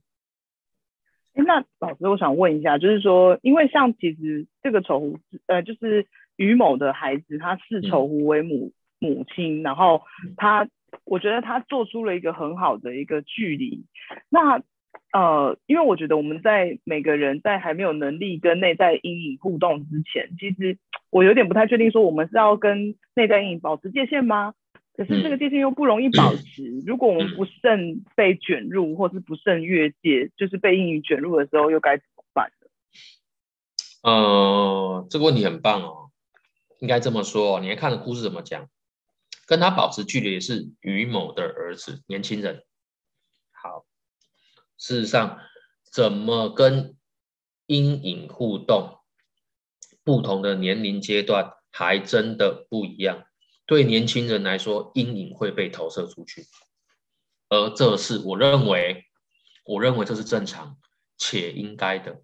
[1.34, 10.02] 那老师，我想问一下，就是说，因为像其实这个丑狐，呃，就是于某的孩子，他视丑狐为母、嗯、母亲，然后
[10.36, 10.68] 他。
[11.04, 13.84] 我觉得他做出了一个很好的一个距离。
[14.28, 14.60] 那
[15.12, 20.78] 呃，因为我觉得我们在每个人在还没有能力跟内在阴影互动之前，其实
[21.10, 24.54] 我有点不太确定说我们是要跟内在阴影保持界限吗？
[24.96, 26.82] 可是这个界限又不容易保持。
[26.84, 32.66] 如果我们不慎被卷入，或是不慎越界，就是被阴影卷入的时候，又该怎么办呢？
[34.10, 36.10] 呃，这个问题很棒哦，
[36.80, 37.60] 应该这么说。
[37.60, 38.66] 你还看的故事怎么讲？
[39.50, 42.64] 跟他保持距离的是于某的儿子，年轻人。
[43.50, 43.84] 好，
[44.78, 45.40] 事实上，
[45.90, 46.96] 怎么跟
[47.66, 49.00] 阴影互动，
[50.04, 53.26] 不同的年龄阶段还真的不一样。
[53.66, 56.46] 对年轻人来说，阴影会被投射出去，
[57.48, 59.06] 而这是我认为，
[59.64, 60.78] 我认为这是正常
[61.18, 62.22] 且应该的。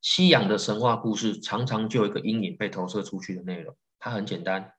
[0.00, 4.77] 西洋的神话故事常常就有一个阴影被投射出去的内容，它很简单。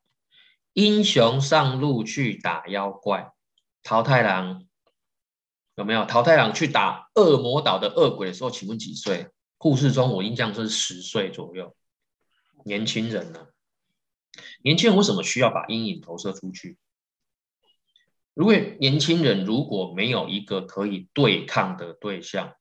[0.74, 3.32] 英雄上路去打妖怪，
[3.84, 4.66] 桃太郎
[5.76, 6.06] 有没有？
[6.06, 9.30] 桃太郎去打恶魔岛的恶鬼的时候，请问几岁？
[9.58, 11.76] 故事中我印象是十岁左右，
[12.64, 13.48] 年轻人呢？
[14.64, 16.78] 年轻人为什么需要把阴影投射出去？
[18.34, 22.56] 如果年轻人如果没有一个可以对抗的对象，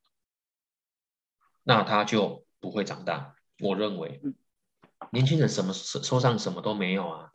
[1.63, 3.35] 那他就不会长大。
[3.59, 4.21] 我认为，
[5.11, 7.31] 年轻人什么手上什么都没有啊。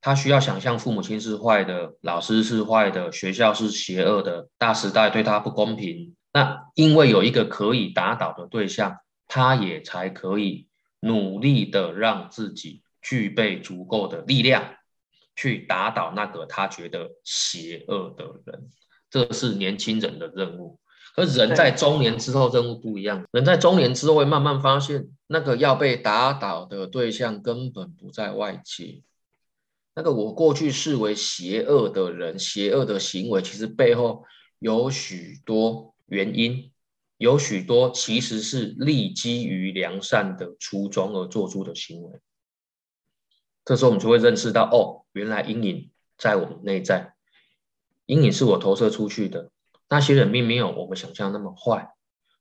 [0.00, 6.14] 他需要想象父母亲是坏的，老师是坏的，学校是邪恶的，大时代对他不公平。
[6.32, 10.68] 那因为有一个可以打倒的对象，他也才可以
[11.00, 14.62] 努力的让自己具备足够的力量，
[15.34, 18.70] 去打倒那个他觉得邪恶的人。
[19.10, 20.78] 这是年轻人的任务。
[21.16, 29.02] 可人在中年之后任务不一样，人在中年之后会慢慢发现，那个要被打倒的对象根本不在外界。
[29.98, 34.24] 那个我过去视为邪恶的人，邪恶的行为，其实背后
[34.60, 36.70] 有许多原因，
[37.16, 42.20] 有许多其实是立基于良善的初衷而做出的行为。
[43.64, 47.14] 这时候我们就会认识到，哦，原来阴影在我们内在，
[48.06, 49.50] 阴影是我投射出去的。
[49.88, 51.90] 那些人并没有我们想象那么坏，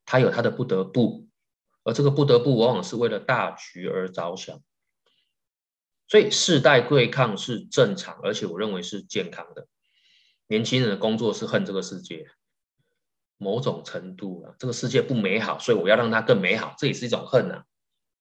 [0.05, 1.25] 他有他的不得不，
[1.83, 4.61] 而这个不得不往往是为了大局而着想。
[6.07, 9.67] 所以世代对抗是正常，而且我认为是健康的。
[10.47, 12.27] 年轻人的工作是恨这个世界，
[13.37, 17.65] 某种程度啊，这个世界不美好，所以我要让它更美好，这也是一种恨啊。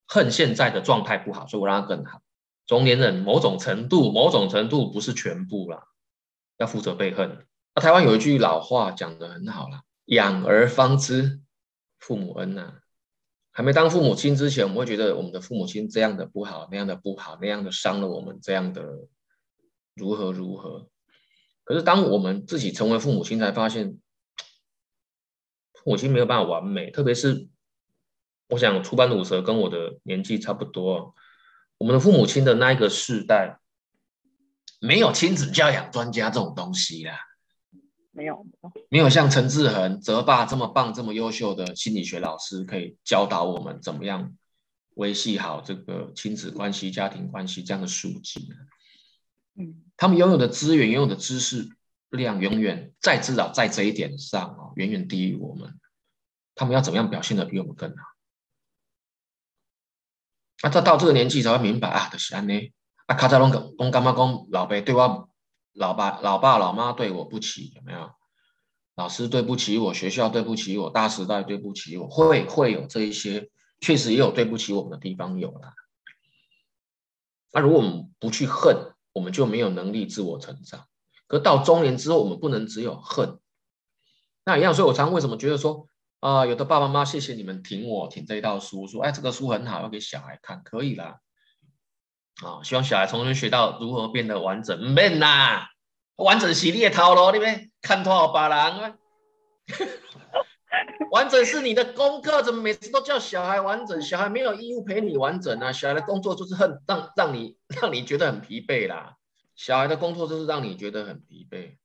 [0.09, 2.23] 恨现在的状态不好，所以我让它更好。
[2.67, 5.85] 中年人某种程度，某种程度不是全部啦，
[6.59, 7.47] 要负责被恨。
[7.75, 11.41] 那台湾有一句老话讲得很好啦，养儿方知
[11.99, 12.81] 父母恩呐、
[13.57, 19.09] 还没当父母亲之前，我们会觉得我们的父母亲这样的不好，那样的不好，那样的伤了我们，这样的
[19.95, 20.91] 如何如何。
[21.65, 23.99] 可是当我们自己成为父母亲，才发现
[25.73, 27.49] 父母亲没有办法完美，特别是
[28.51, 31.15] 我想初班鲁蛇跟我的年纪差不多。
[31.79, 33.59] 我们的父母亲的那一个世代，
[34.81, 37.19] 没有亲子教养专家这种东西啦，
[38.17, 38.47] 没有，
[38.89, 44.35] 没有像陈志恒、泽爸这么棒、这么优秀的心理学老师，可以教导我们怎么样
[44.95, 48.49] 维系好这个亲子关系、家庭关系这样的书籍。
[49.55, 51.69] 嗯，他们拥有的资源、拥有的知识
[52.09, 55.79] 量，永远在至少在这一点上啊，远远低于我们。
[56.55, 57.97] 他们要怎么样表现的比我们更好？
[60.63, 62.73] 啊，他到这个年纪才会明白啊，就是安尼。
[63.05, 65.29] 啊，卡在拢讲，拢干嘛讲老爸对我，
[65.77, 68.11] 老爸、老爸、老妈对我不起，有没有？
[68.95, 73.51] 老师对不起我，学校对不起我，大时代对不起我，会会有这一些，
[73.81, 75.75] 确实也有对不起我们的地方有啦。
[77.53, 80.87] 那如果我们不去恨，我们就没有能力自我成长。
[81.27, 83.39] 可到中年之后，我们不能只有恨。
[84.45, 85.89] 那一样，所以我常为什么觉得说？
[86.21, 91.21] 啊、有的爸爸妈妈，谢谢你们挺我，挺这一套书，说，哎，这个书很好，要给小孩看，可以啦。
[92.45, 94.79] 啊、希望小孩从中学到如何变得完整。
[94.79, 95.71] 唔免啦，
[96.17, 98.99] 完整是你的套路，你别看透别人。
[101.13, 104.03] 完整是你的功课，怎么每次都叫小孩完整？
[104.03, 105.73] 小孩没有义务陪你完整啊。
[105.73, 109.15] 小孩的工作就是很让让你让你觉得很疲惫啦。
[109.55, 111.77] 小孩的工作就是让你觉得很疲惫，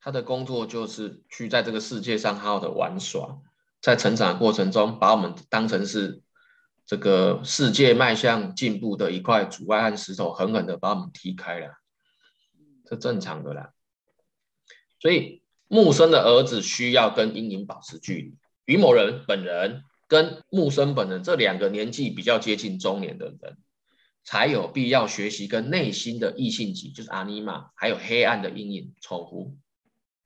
[0.00, 3.38] 他的工作就是去在这个世界上好好的玩耍。
[3.80, 6.22] 在成长的过程中，把我们当成是
[6.90, 11.74] 这个世界迈向进步的一块阻碍和石头，狠狠的把我们踢开了，
[12.84, 13.70] 这正常的啦。
[14.98, 18.34] 所以木生的儿子需要跟阴影保持距离。
[18.64, 23.58] 于某人本人跟木生本人这两个年纪比较接近中年的人，
[24.24, 29.56] 才有必要学习跟内心的异性级，就是阿尼玛，还有黑暗的阴影丑狐，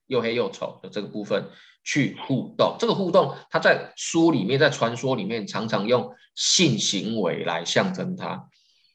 [0.06, 1.50] 又黑又丑的这个部分。
[1.84, 8.48] 去互动，这个互动，他在书里面，在传说里面，常常用性行为来象征它，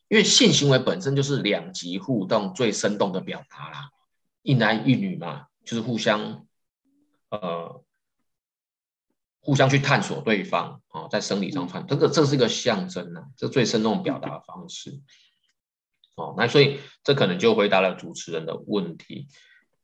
[0.08, 3.90] 因为性行为本身就是两极互动最生动的表达啦，
[4.42, 6.48] 一男一女嘛，就是互相，
[7.30, 7.84] 呃，
[9.40, 15.00] 互相去探索对方啊，在生理上探，这个这是一个象征啊，这最生动的表达方式，
[16.16, 19.28] 哦，那所以这可能就回答了主持人的问题。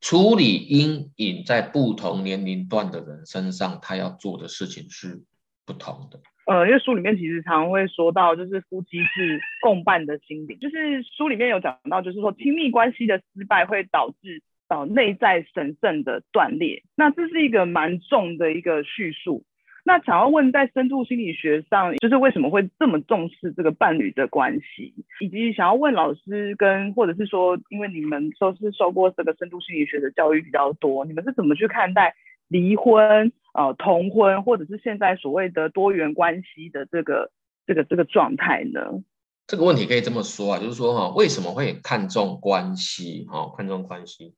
[0.05, 5.23] 处理阴影在不同年龄段的人身上，他要做的事情是
[5.65, 6.19] 不同的。
[6.45, 16.83] 呃，因为书里面其实常会说到，就是夫妻是共伴的心理，就是书里面有讲到，就是说亲密关系的失败会导致呃内在神圣的断裂。
[16.93, 19.43] 那这是一个蛮重的一个叙述。
[19.87, 32.15] 那想要问，在深度心理学上，就是为什么会这么重视这个伴侣的关系，以及想要问老师跟，或者是说，因为你们都是受过这个深度心理学的教育比较多，你们是怎么去看待
[32.47, 37.29] 离婚、呃同婚，或者是现在所谓的多元关系的这个
[37.67, 39.03] 这个这个状态呢？
[39.45, 43.27] 这个问题可以这么说啊，就是说哈，为什么会看重关系？
[43.29, 44.33] 哈，看重关系，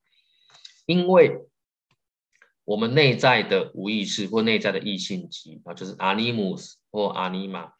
[0.85, 1.39] 因为。
[2.67, 7.71] 我们内在的无意识或内在的异性极啊，就是阿尼姆斯或 anima，，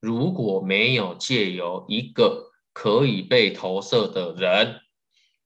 [0.00, 4.80] 如果没有借由一个可以被投射的人，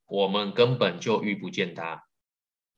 [0.06, 2.04] 我们根本就遇不见他。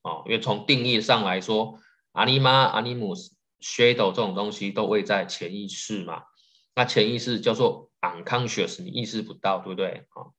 [0.00, 1.78] 哦，因为从定义上来说，
[2.12, 6.22] 阿尼玛、阿尼姆斯、shadow 这种东西都位在潜意识嘛。
[6.74, 10.06] 那潜意识叫做 unconscious，你意识不到，对不对？
[10.14, 10.32] 啊，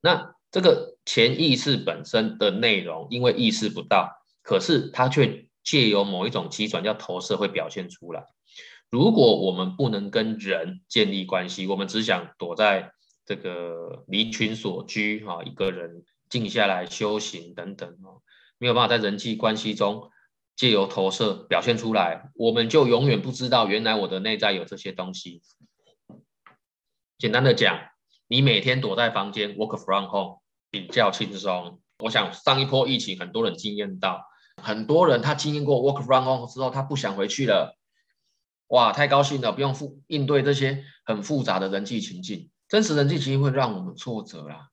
[0.00, 4.18] 那这个潜意识本身的内容，因为意识不到。
[4.42, 8.24] 可是它却借由某一种机转叫投射会表现出来。
[8.90, 12.92] 如果我们不能跟人建立关系，我们只想躲在
[13.24, 18.20] 这个离群索居哈，一个人静下来修行等等哦，
[18.58, 20.10] 没有办法在人际关系中
[20.56, 25.40] 借由投射表现出来，我们就永远不知道原来我的内在有这些东西。
[27.16, 27.78] 简单的讲，
[28.26, 31.80] 你每天躲在房间 work from home 比较轻松。
[32.00, 34.26] 我想上一波疫情，很多人经验到。
[34.62, 37.76] 很多人他经历过 work from home 之后，他不想回去了。
[38.68, 42.50] 哇，太高兴了，不用复应对这些很复杂的人际情境。
[42.68, 44.68] 真实人际情境会让我们挫折啦，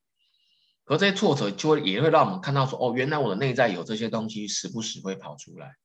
[0.85, 5.75] 可这些挫折就会也会让我们看到说，哦，原来我的内在有这些东西，时不时会跑出来。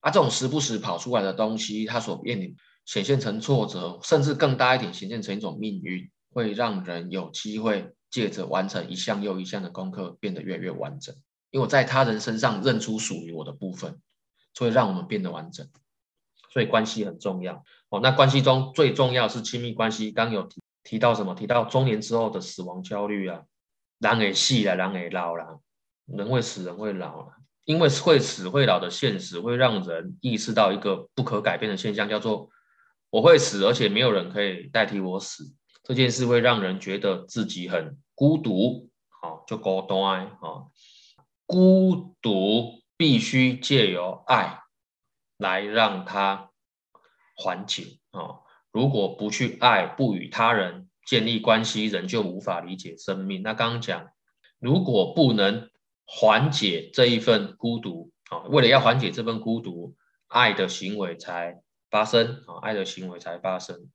[0.00, 11.16] 啊，这种时不时跑出来的东西，它所面临显现成挫折，甚至更大一点，显现成一种命运，会让人有机会借着完成一项又一项的功课，变得越来越完整。
[11.50, 14.00] 因为我在他人身上认出属于我的部分，
[14.54, 15.68] 所以让我们变得完整。
[16.50, 18.00] 所以关系很重要哦。
[18.00, 20.10] 那关系中最重要是亲密关系。
[20.10, 20.48] 刚有
[20.82, 21.34] 提到什么？
[21.34, 23.42] 提到中年之后的死亡焦虑啊，
[23.98, 25.60] 人会死了，人会老了，
[26.06, 27.32] 人会死，人会老了。
[27.64, 32.48] 因为会死会老的现实，会让人意识到一个不可改变的现象，叫做
[33.10, 35.52] 我会死，而且没有人可以代替我死。
[35.82, 38.88] 这件事会让人觉得自己很孤独，
[39.20, 40.64] 好，就孤单啊。
[41.48, 44.60] 孤独必须借由爱
[45.36, 46.52] 来让它
[47.34, 48.46] 缓解啊。
[48.70, 53.42] 如果不去爱，不与他人建立关系，人就无法理解生命。
[53.42, 54.10] 那刚刚讲，
[54.60, 55.68] 如果不能。
[56.10, 59.94] 缓解这一份孤独啊，为了要缓解这份孤独，
[60.26, 63.90] 爱的行为才发生啊，爱的行为才发生。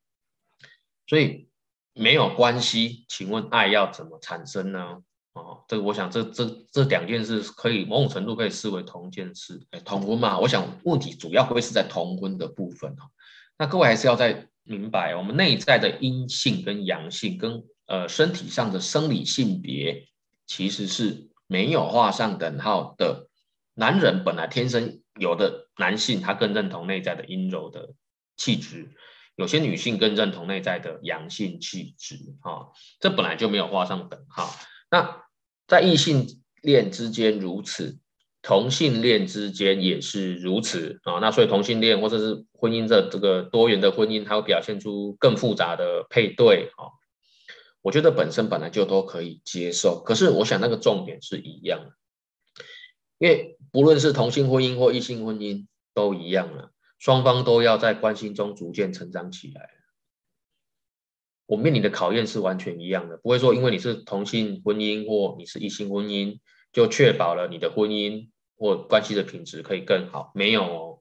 [1.07, 1.49] 所以
[1.93, 5.01] 没有关系，请问爱要怎么产生呢？
[5.33, 10.39] 哦，这个我想这这这两件事可以某种程度可以视为同一件事，哎，同婚嘛。
[10.39, 13.09] 我想问题主要会是在同婚的部分哈。
[13.57, 20.07] 那各位还是要再明白，我们内在的阴性跟阳性，跟呃身体上的生理性别
[20.45, 21.29] 其实是。
[21.45, 23.27] 没有画上等号的
[23.75, 27.93] 男人，本来天生有的男性，他更认同内在的阴柔的
[28.37, 28.87] 气质；
[29.35, 32.17] 有些女性更认同内在的阳性气质。
[32.41, 34.49] 哈，这本来就没有画上等号。
[34.89, 35.22] 那
[35.73, 36.27] 在异性
[36.61, 37.97] 恋之间如此，
[38.43, 41.17] 同性恋之间也是如此啊。
[41.17, 46.69] 那所以同性恋或者是婚姻的这个多元的婚姻，它会表现出更复杂的配对。
[46.77, 46.93] 啊。
[47.81, 51.91] 我觉得本身本来就都可以接受，可是我想那个重点是一样的，
[53.17, 55.65] 因为不论是同性婚姻或异性婚姻
[55.95, 59.71] 都一样了，双方都要在关系中逐渐成长起来。
[61.45, 66.39] 我面临的考验是完全一样的，不会说因为你是同性婚姻或你是异性婚姻，
[66.71, 70.31] 就确保了你的婚姻或关系的品质可以更好。
[70.33, 70.99] 没有哦，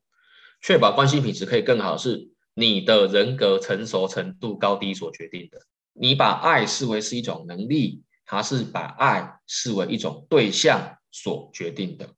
[0.60, 5.58] 确保关系品质可以更好是你的人格成熟程度高低所决定的。
[5.92, 12.08] 你把爱视为是一种能力，还是把爱视为一种对象所决定的？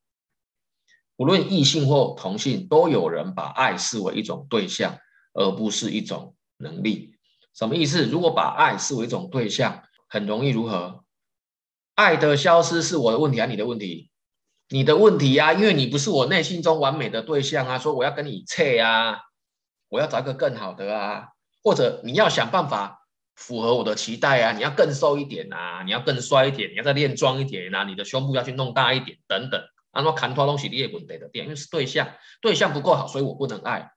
[1.17, 4.99] 无论异性或同性，都有人把爱视为一种对象，
[5.33, 7.14] 而不是一种能力。
[7.55, 8.05] 什么意思？
[8.07, 11.05] 如果把爱视为一种对象，很容易如何？
[11.95, 14.11] 爱的消失是我的问题还你的问题？
[14.69, 19.21] 你的问题呀，因为你不是我内心中完美的对象啊，说我要跟你切啊，
[19.89, 21.29] 我要找一个更好的啊，
[21.63, 23.01] 或者你要想办法。
[23.37, 24.53] 符合我的期待啊！
[24.53, 29.61] 你要更瘦一点啊，你要更帅一点，你要再练壮一点啊，你的胸部要去弄大一点，等等。
[29.93, 33.91] 那么砍拖东西你也滚得的点，因为是对象，对象不够好，所以我不能爱。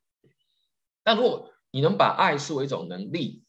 [1.03, 3.43] 但如果你能把爱视为一种能力，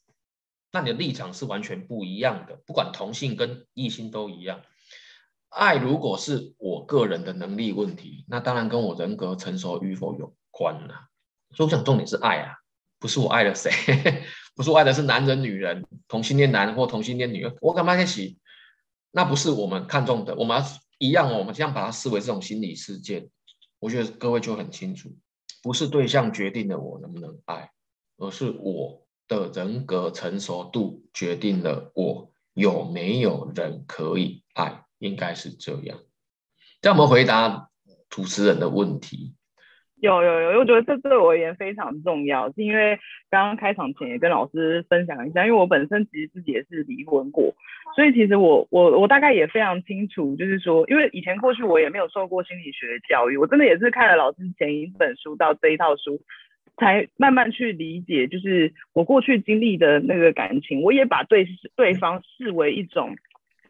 [0.78, 2.60] 那你的立场是完全不一样的。
[2.64, 4.62] 不管同性跟异性都一样，
[5.48, 11.08] 爱如果是我个人的能力问题，那当然跟我人格成熟与否有关了。
[11.50, 12.54] 所以我想重点是爱啊，
[13.00, 13.72] 不是我爱了谁。
[14.54, 18.38] 不是我爱的是男人、女人，同性恋男或同性恋女，我干嘛在一起？
[19.10, 20.36] 那不是我们看重的。
[20.36, 20.62] 我们
[20.98, 23.28] 一样哦，我们这样把它视为这种心理事件。
[23.80, 25.10] 我觉得各位就很清楚，
[25.60, 27.72] 不是对象决定了我能不能爱，
[28.16, 35.98] 而是我的人格成熟度决定了我有没有人可以爱，应该是这样。
[36.80, 37.68] 这样我们回答
[38.08, 39.34] 主持人的问题。
[40.00, 43.00] 有有有，我觉得这对我而言非常重要，是因为
[43.30, 47.52] 刚刚开场前也跟老师分享一下，因为我本身其实自己也是离婚过，
[47.96, 56.22] 所以其实我我我大概也非常清楚，就是说，因为以前过去我也没有受过心理学教育，我真的也是看了老师前一本书到这一套书，
[56.78, 61.46] 才慢慢去理解，就是我过去经历的那个感情，我也把对
[61.76, 63.16] 对方视为一种，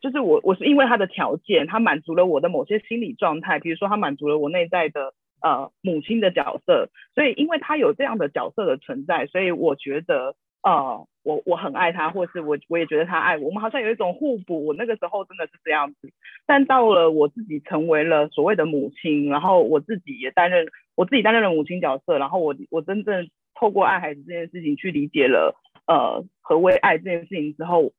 [0.01, 5.15] 就是我我是因为他的条件，他满足了我的某些心理状态，比如说他满足了我内在的。
[5.41, 14.65] 呃，母亲的角色，所以因为他有这样的角色的存在，所以我觉得，呃，我我很爱他，或是我我也觉得他爱我，我们好像有一种互补。
[14.65, 16.11] 我那个时候真的是这样子，
[16.47, 25.55] 但到了我自己成为了所谓的母亲，然后我自己也担任我自己担任了母亲角色，然后我我真正透过爱孩子这件事情去理解了，
[25.87, 27.93] 呃，何为爱这件事情之后，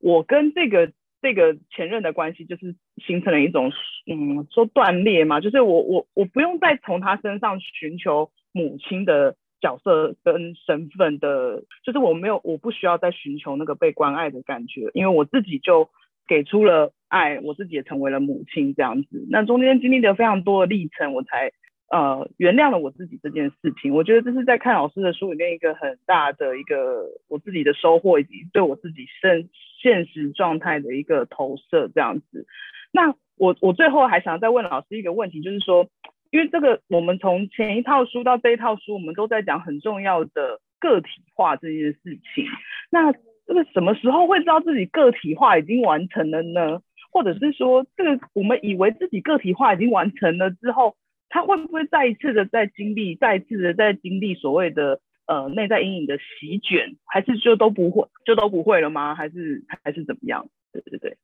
[0.00, 0.90] 我跟这个。
[1.22, 3.70] 这个前任的关系就是形成了一种，
[4.10, 15.88] 嗯，说断裂嘛，就是我我我不用再从他身上寻求母亲的角色跟身份的，就是我没有，我不需要再寻求那个被关爱的感觉，因为我自己就
[16.26, 19.26] 给出了爱，我自己也成为了母亲这样子。
[19.30, 21.52] 那中间经历了非常多的历程，我才
[21.90, 23.92] 呃原谅了我自己这件事情。
[23.92, 29.48] 我觉得这是在看老师的书里面一个很大的一个我自己的收获，以及对我自己现
[29.82, 32.46] 现实状态的一个投射这样子。
[32.92, 35.88] 那我我最后还想再问老师一个问题，就是说，
[36.30, 42.44] 因为这个我们从前一套书到这一套书，我们都在讲很重要的个体化这件事情。
[42.90, 43.12] 那
[43.46, 46.80] 这个什么时候会知道自己个体化已经完成了呢？
[47.12, 50.94] 或者是说，这个我们以为自己个体化已经完成了之后，
[51.28, 59.16] 他会不会再一次的在经历，再一次的在经历所谓的呃内在阴影的席卷，还是就都不会，就都不会了吗？
[59.16, 60.48] 还是还是怎么样？
[60.72, 61.16] 对对对。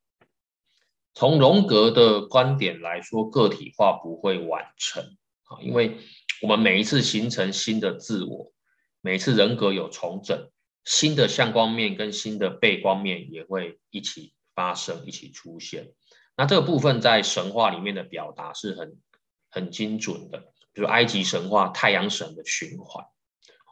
[1.16, 5.02] 从荣格的观点来说，个体化不会完成
[5.44, 5.96] 啊，因为
[6.42, 8.52] 我们每一次形成新的自我，
[9.00, 10.50] 每次人格有重整，
[10.84, 15.90] 新的相光面跟新的背光面也会一起发生，一起出现。
[16.36, 19.00] 那这个部分在神话里面的表达是很
[19.48, 20.38] 很精准的，
[20.74, 23.06] 比如埃及神话太阳神的循环，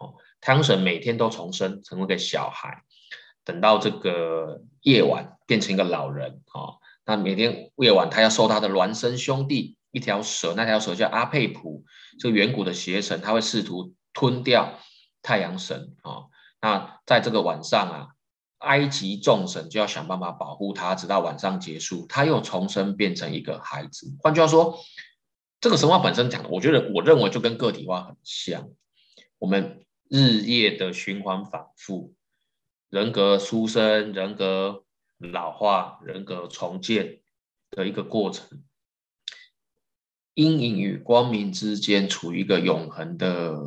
[0.00, 2.84] 哦，太阳神每天都重生成为个小孩，
[3.44, 6.80] 等到这个夜晚变成一个老人啊。
[7.06, 11.84] 那每天夜晚，他要受他的孪生兄弟一条蛇，那条蛇叫阿佩普，
[12.18, 14.78] 这个远古的邪神，他会试图吞掉
[15.22, 16.30] 太阳神啊、哦。
[16.62, 18.08] 那在这个晚上啊，
[18.58, 24.16] 埃及众神就要想办法保护他，直到晚上结束，他又重生变成一个孩子。
[24.20, 24.78] 换句话说，
[25.60, 28.70] 这个神话本身讲的，我觉得我认为就跟个体化很像，
[29.38, 32.14] 我们日夜的循环反复，
[32.88, 34.83] 人格出生，人格。
[35.32, 37.20] 老化、人格重建
[37.70, 38.62] 的一个过程，
[40.34, 43.58] 阴影与光明之间处于一个永恒的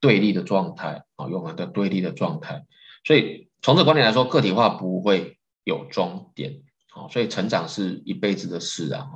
[0.00, 2.64] 对立的状态啊，永恒的对立的状态。
[3.04, 6.62] 所以从这个观点来说，个体化不会有终点
[6.94, 9.08] 啊，所以成长是一辈子的事啊，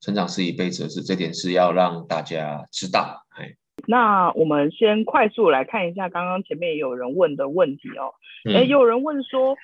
[0.00, 3.26] 成长是一辈子的事，这点是要让大家知道。
[3.30, 3.54] 哎，
[3.86, 8.14] 那我们先快速来看一下刚刚前面也有人问的问题哦，
[8.54, 9.56] 哎，有人问说。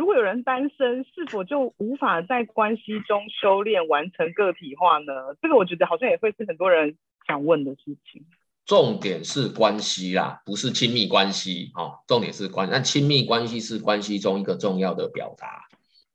[0.00, 5.12] 如果有人单身，是否就无法在关系中修炼完成个体化呢？
[5.42, 6.96] 这个我觉得好像也会是很多人
[7.26, 8.24] 想问的事情。
[8.64, 11.98] 重点是关系啦，不是亲密关系哦。
[12.06, 15.66] 重点是关系，但亲密关系是关系中一个重要的表达。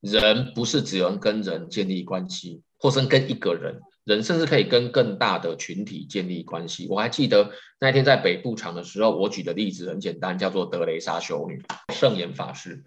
[0.01, 6.87] 人不是只能跟人建立关系，或是跟一个人，人甚至可以跟更大的群体建立关系。
[6.89, 11.61] 我还记得那天在北部场的时候，我举的例子很简单，叫做德雷莎修女、
[11.93, 12.83] 圣严法师。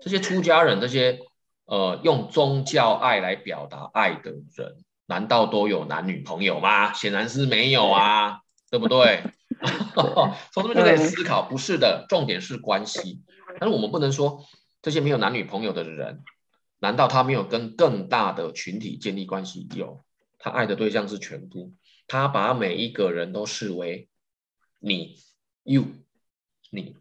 [0.00, 1.20] 这些出家人，这些
[1.64, 6.92] 呃用宗教爱来表达爱的人，难道都有男女朋友吗？
[6.92, 8.40] 显然是没有啊，
[8.70, 9.22] 对不对？
[10.52, 13.22] 从这边就可以思考，不是的，重点是关系。
[13.60, 14.44] 但是我们不能说
[14.80, 16.24] 这些没有男女朋友的人，
[16.80, 19.68] 难道他没有跟更大的群体建立关系？
[19.74, 20.04] 有，
[20.38, 21.72] 他爱的对象是全部，
[22.08, 24.08] 他把每一个人都视为
[24.80, 25.16] 你
[25.62, 25.84] ，you，
[26.70, 26.96] 你。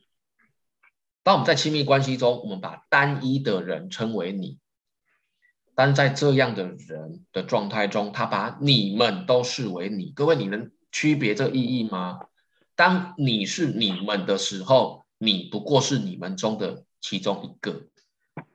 [1.24, 4.58] 当我们在亲密关系中，我们把单一的人称为你，
[5.76, 10.12] 但在这样的人的状态中，他把你们都视为你。
[10.16, 12.20] 各位，你能区别这个意义吗？
[12.76, 17.84] 当你是你们的时候，你不过是你们中的其中一个。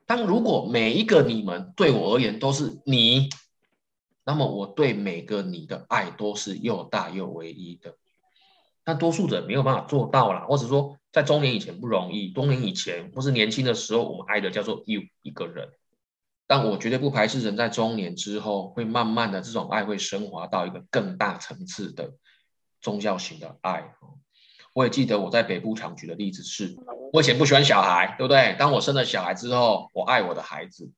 [0.05, 3.29] 当如果每一个你们对我而言都是你，
[4.25, 7.95] 那么我对每个你的爱都是又大又唯一的。
[8.83, 15.69] 但多数人没有办法做到啦，或者说在中年以前不容易，中年以前或是年轻的时候，我们爱的叫做 you 一个人。
[16.45, 22.13] 但我绝对不排斥人在中年之后会慢慢的这种爱会升华到一个更大层次的
[22.79, 23.93] 宗教型的爱。
[24.73, 26.77] 我也记得我在北部常举的例子是，
[27.11, 28.55] 我以前不喜欢小孩，对不对？
[28.57, 30.89] 当我生了小孩之后，我爱我的孩子，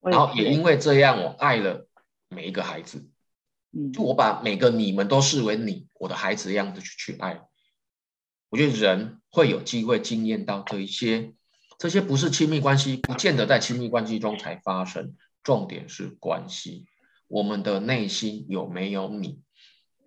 [0.00, 1.86] 然后也因为这样，我爱了
[2.28, 3.10] 每一个孩子。
[3.92, 7.42] 就我把每个你们都视为你，我的孩子一样子去去爱，
[8.54, 11.32] 我觉得人会有机会经验到这一些，
[11.76, 15.16] 这些不是亲密关系，不见得在亲密关系中才发生。
[15.42, 16.84] 重点是关系，
[17.26, 19.40] 我们的内心有没有你？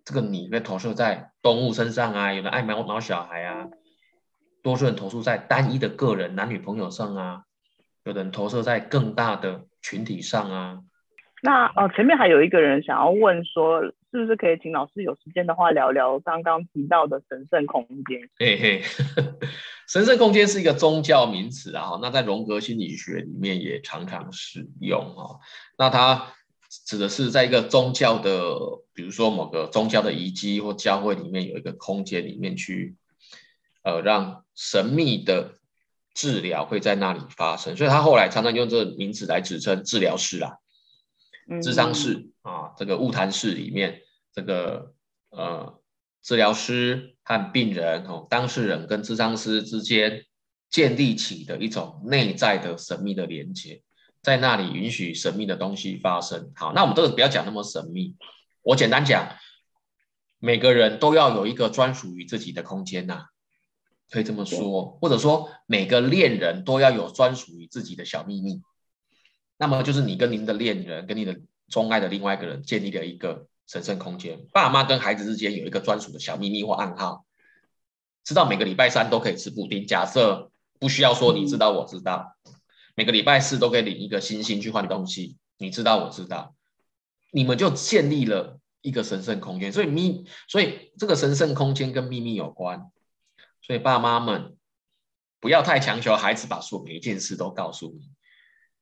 [0.06, 3.68] 这个你被投射在动物身上啊，有人爱毛毛小孩啊，
[4.64, 7.42] 多数人投射在单一的个人男女朋友上啊，
[8.06, 10.80] 有人投射在更大的群体上啊。
[11.44, 13.82] 那哦，前面还有一个人想要问说，
[14.18, 18.28] 是不是可以请老师有时间的话聊聊刚刚提到的神圣空间？
[18.40, 18.82] 嘿嘿，
[19.88, 25.38] 神圣空间是一个宗教名词啊，那在荣格心理学里面也常常使用啊。
[25.78, 26.34] 那它
[26.86, 28.58] 指的是在一个宗教的，
[28.96, 32.96] 比如说某个宗教的遗迹或教会里面有一个空间里面去，
[33.84, 35.54] 呃，让神秘的
[36.16, 40.58] 治疗会在那里发生，所以他后来常常用这个名词来指称治疗室啦。
[41.62, 44.02] 咨商室啊，这个物谈室里面，
[44.38, 44.94] 这个
[45.32, 45.80] 呃
[46.22, 50.28] 治疗师和病人哦，当事人跟咨商师之间
[50.70, 53.82] 建立起的一种内在的神秘的连接，
[54.22, 56.52] 在那里允许神秘的东西发生。
[56.54, 58.16] 好，那我们这个不要讲那么神秘，
[58.62, 59.28] 我简单讲，
[60.38, 63.26] 每个人都要有一个专属于自己的空间呐、啊，
[64.12, 68.62] 可以这么说，或者说每个恋人都要有专属于自己的小秘密。
[69.58, 73.48] 那么就是你跟您的恋人，跟你的钟爱的另外一个人建立了一个。
[73.68, 77.26] 神圣空间，爸妈跟孩子之间有一个专属的小秘密或暗号，
[78.24, 79.86] 知道每个礼拜三都可以吃布丁。
[79.86, 80.50] 假设
[80.80, 82.36] 不需要说你知道我知道，
[82.96, 86.56] 每个礼拜四都可以领一个星星去换东西，你知道我知道，
[87.32, 89.72] 你们就建立了一个神圣空间。
[89.72, 92.90] 所以秘，所以这个神圣空间跟秘密有关。
[93.62, 94.56] 所以爸妈们
[95.42, 98.10] 不要太强求孩子把所有每一件事都告诉你。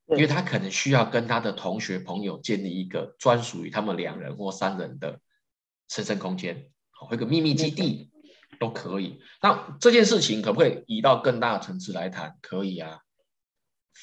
[0.07, 5.19] 因为他可能需要跟他的同学朋友建立一个专属于他们两人或三人的
[5.89, 8.11] 神圣空间，好，一个秘密基地
[8.59, 9.19] 都可以。
[9.41, 12.37] 那这件事情可不可以移到更大的层次来谈？
[12.39, 12.99] 可以啊。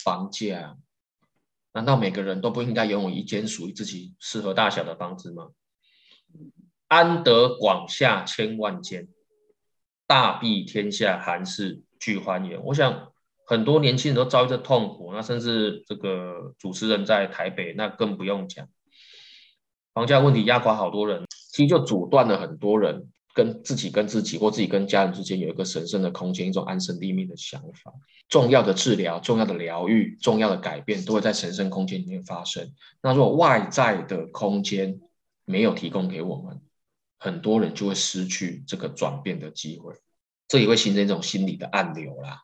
[0.02, 0.76] 房价，
[1.72, 5.50] 难道每个人都不应该拥有一间属于自己适合大小的房子吗？
[6.88, 9.06] 安得广厦千万间，
[10.08, 12.60] 大庇天下寒士俱欢颜。
[12.64, 13.11] 我想。
[13.46, 18.68] 很多年轻人都遭遇着痛苦，那甚至这个主持人在台北，那更不用讲，
[19.92, 27.92] 房价问题压垮好多人，其实就阻断了很多人跟自己、跟自己或自己跟家人之间有一个神圣的空间，一种安身立命的想法。
[28.28, 32.72] 重要的治疗、重要的疗愈、重要的改变，都会在神圣空间里面发生。
[33.02, 35.00] 那如果外在的空间
[35.44, 36.60] 没有提供给我们，
[37.18, 39.94] 很多人就会失去这个转变的机会，
[40.48, 42.42] 这也会形成一种心理的暗流啦。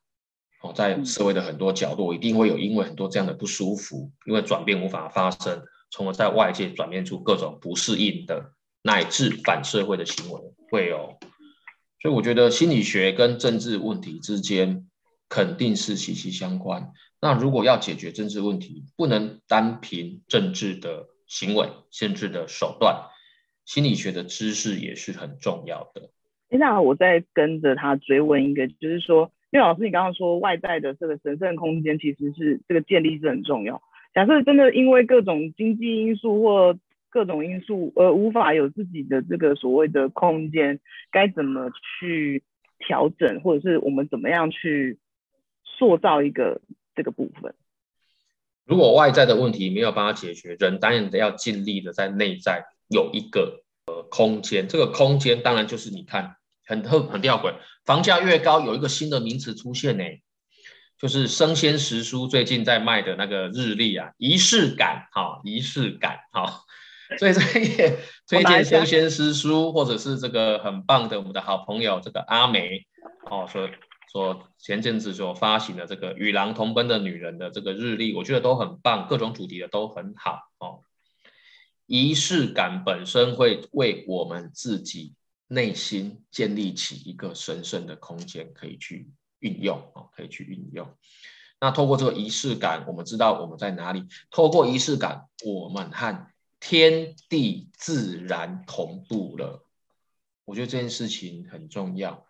[0.61, 8.53] 哦，在社会的很多角落，一定会有因为很多这样的不舒服，因为转变无法发生，从而在外界转变出各种不适应的
[8.83, 11.17] 乃至反社会的行为，会有。
[12.03, 14.89] 所以我觉得心理学跟政治问题之间
[15.29, 16.91] 肯定是息息相关。
[17.21, 23.05] 那如果要解决政治问题，不能单凭政治的行为、政治的手段，
[23.65, 26.11] 心理学的知识也是很重要的。
[26.49, 29.31] 那我再跟着他追问一个，就是说。
[29.51, 33.81] 因为老师，你刚刚说外在的这个神圣空间其实是这个建立是很重要。
[34.15, 40.81] 假设真的因为各种经济因素或各种因素而无法有自己的这个所谓的空间，
[41.11, 42.43] 该怎么去
[42.79, 44.99] 调整，或者是我们怎么样去
[45.65, 46.61] 塑造一个
[46.95, 47.55] 这个部分？
[48.67, 54.69] 如果外在的问题没有办法解决，人当然得要尽力的在内在有一个呃空间。
[54.69, 56.35] 这个空间当然就是你看。
[56.69, 57.55] 很很很吊诡，
[57.87, 60.05] 房价越高，有一个新的名词出现呢，
[60.99, 66.67] 就是生鲜时蔬最近在卖的那个日历啊，仪式感，好，仪式感，好，
[67.19, 72.87] 所以这也 推荐生鲜时蔬，或者是这个很棒的我们的好朋友这个阿梅，
[73.31, 73.71] 哦，说
[74.13, 80.83] 说前阵子所发行的这个与狼同奔的女人的这个日历，我觉得都很棒，各种主题的都很好，哦，
[81.87, 85.15] 仪式感本身会为我们自己。
[85.49, 89.11] 内心建立起一个神圣的空间，可以去
[89.41, 90.89] 运用啊，可以去运用。
[91.61, 94.05] 那透过这个仪式感，我们知道我们在哪里。
[94.31, 96.27] 透过仪式感，我们和
[96.61, 99.65] 天地自然同步了。
[100.45, 102.27] 我觉得这件事情很重要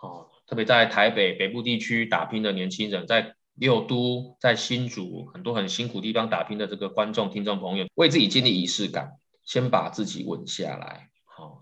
[0.00, 9.14] 哦，特别在台北北部地区打拼的年轻人，在六都、在新竹很多很辛苦地方打拼的这个观众、听众朋友，为自己建立仪式感，
[9.44, 11.10] 先把自己稳下来。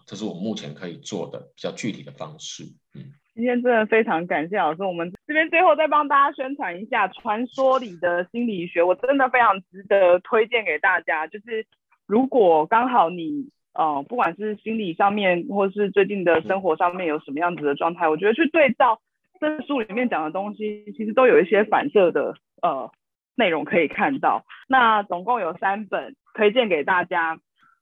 [0.07, 2.63] 这是我目前可以做的比较具体的方式。
[2.95, 11.27] 嗯，今天真的非常感谢老师，我们这边最后再帮大家宣传一下《传说里的心理学》，我真的非常值得推荐给大家。
[11.27, 11.67] 就是
[12.07, 19.01] 如果刚好你呃，不管是心理上面，或是最近的生活上面有什么样子的状态，我觉得去对照
[19.41, 22.91] 这书里面讲的东西，其实都有一些反射的呃
[23.35, 24.47] 内容可以看到。
[24.69, 27.39] 那总共有三本推荐给大家。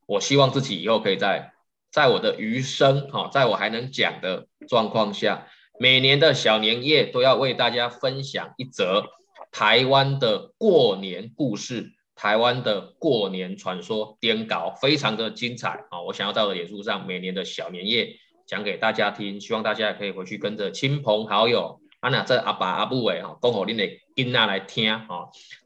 [0.06, 1.53] 我希望自己以后可以在。
[1.94, 5.46] 在我的余生，哈，在我还能讲的状况下，
[5.78, 9.04] 每年的小年夜都要为大家分享一则
[9.52, 16.02] 台湾的过年故事，台湾的过年传说颠稿，非常的精彩啊！
[16.02, 25.06] 我想要在我的脸书上每年的小年夜讲给大家听，希望大家也可以回去跟着亲朋好友，啊那这阿爸阿母诶哈，讲好恁的囡仔来听啊，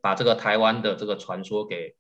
[0.03, 1.95] 把这个台湾的这个传说给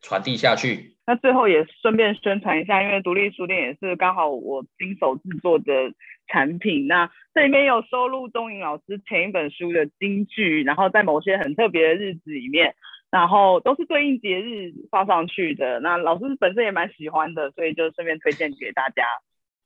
[0.00, 0.93] 传递下去。
[1.06, 5.92] 那最后也顺便宣传一下，因为独立书店也是刚好我亲手制作的
[6.28, 6.86] 产品。
[6.86, 12.74] 那这里面有收录东影老师前一本书的金句，然后在某些很特别的日子里面，
[13.10, 15.78] 然后都是对应节日放上去的。
[15.80, 19.04] 那老师本身也蛮喜欢的，所以就顺便推荐给大家。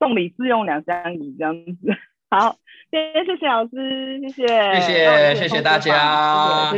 [0.00, 1.96] 送礼自用两相宜这样子。
[2.30, 2.56] 好，
[2.90, 4.46] 谢谢谢谢老师，谢谢，
[4.80, 6.70] 谢谢谢谢大家。
[6.70, 6.76] 谢谢。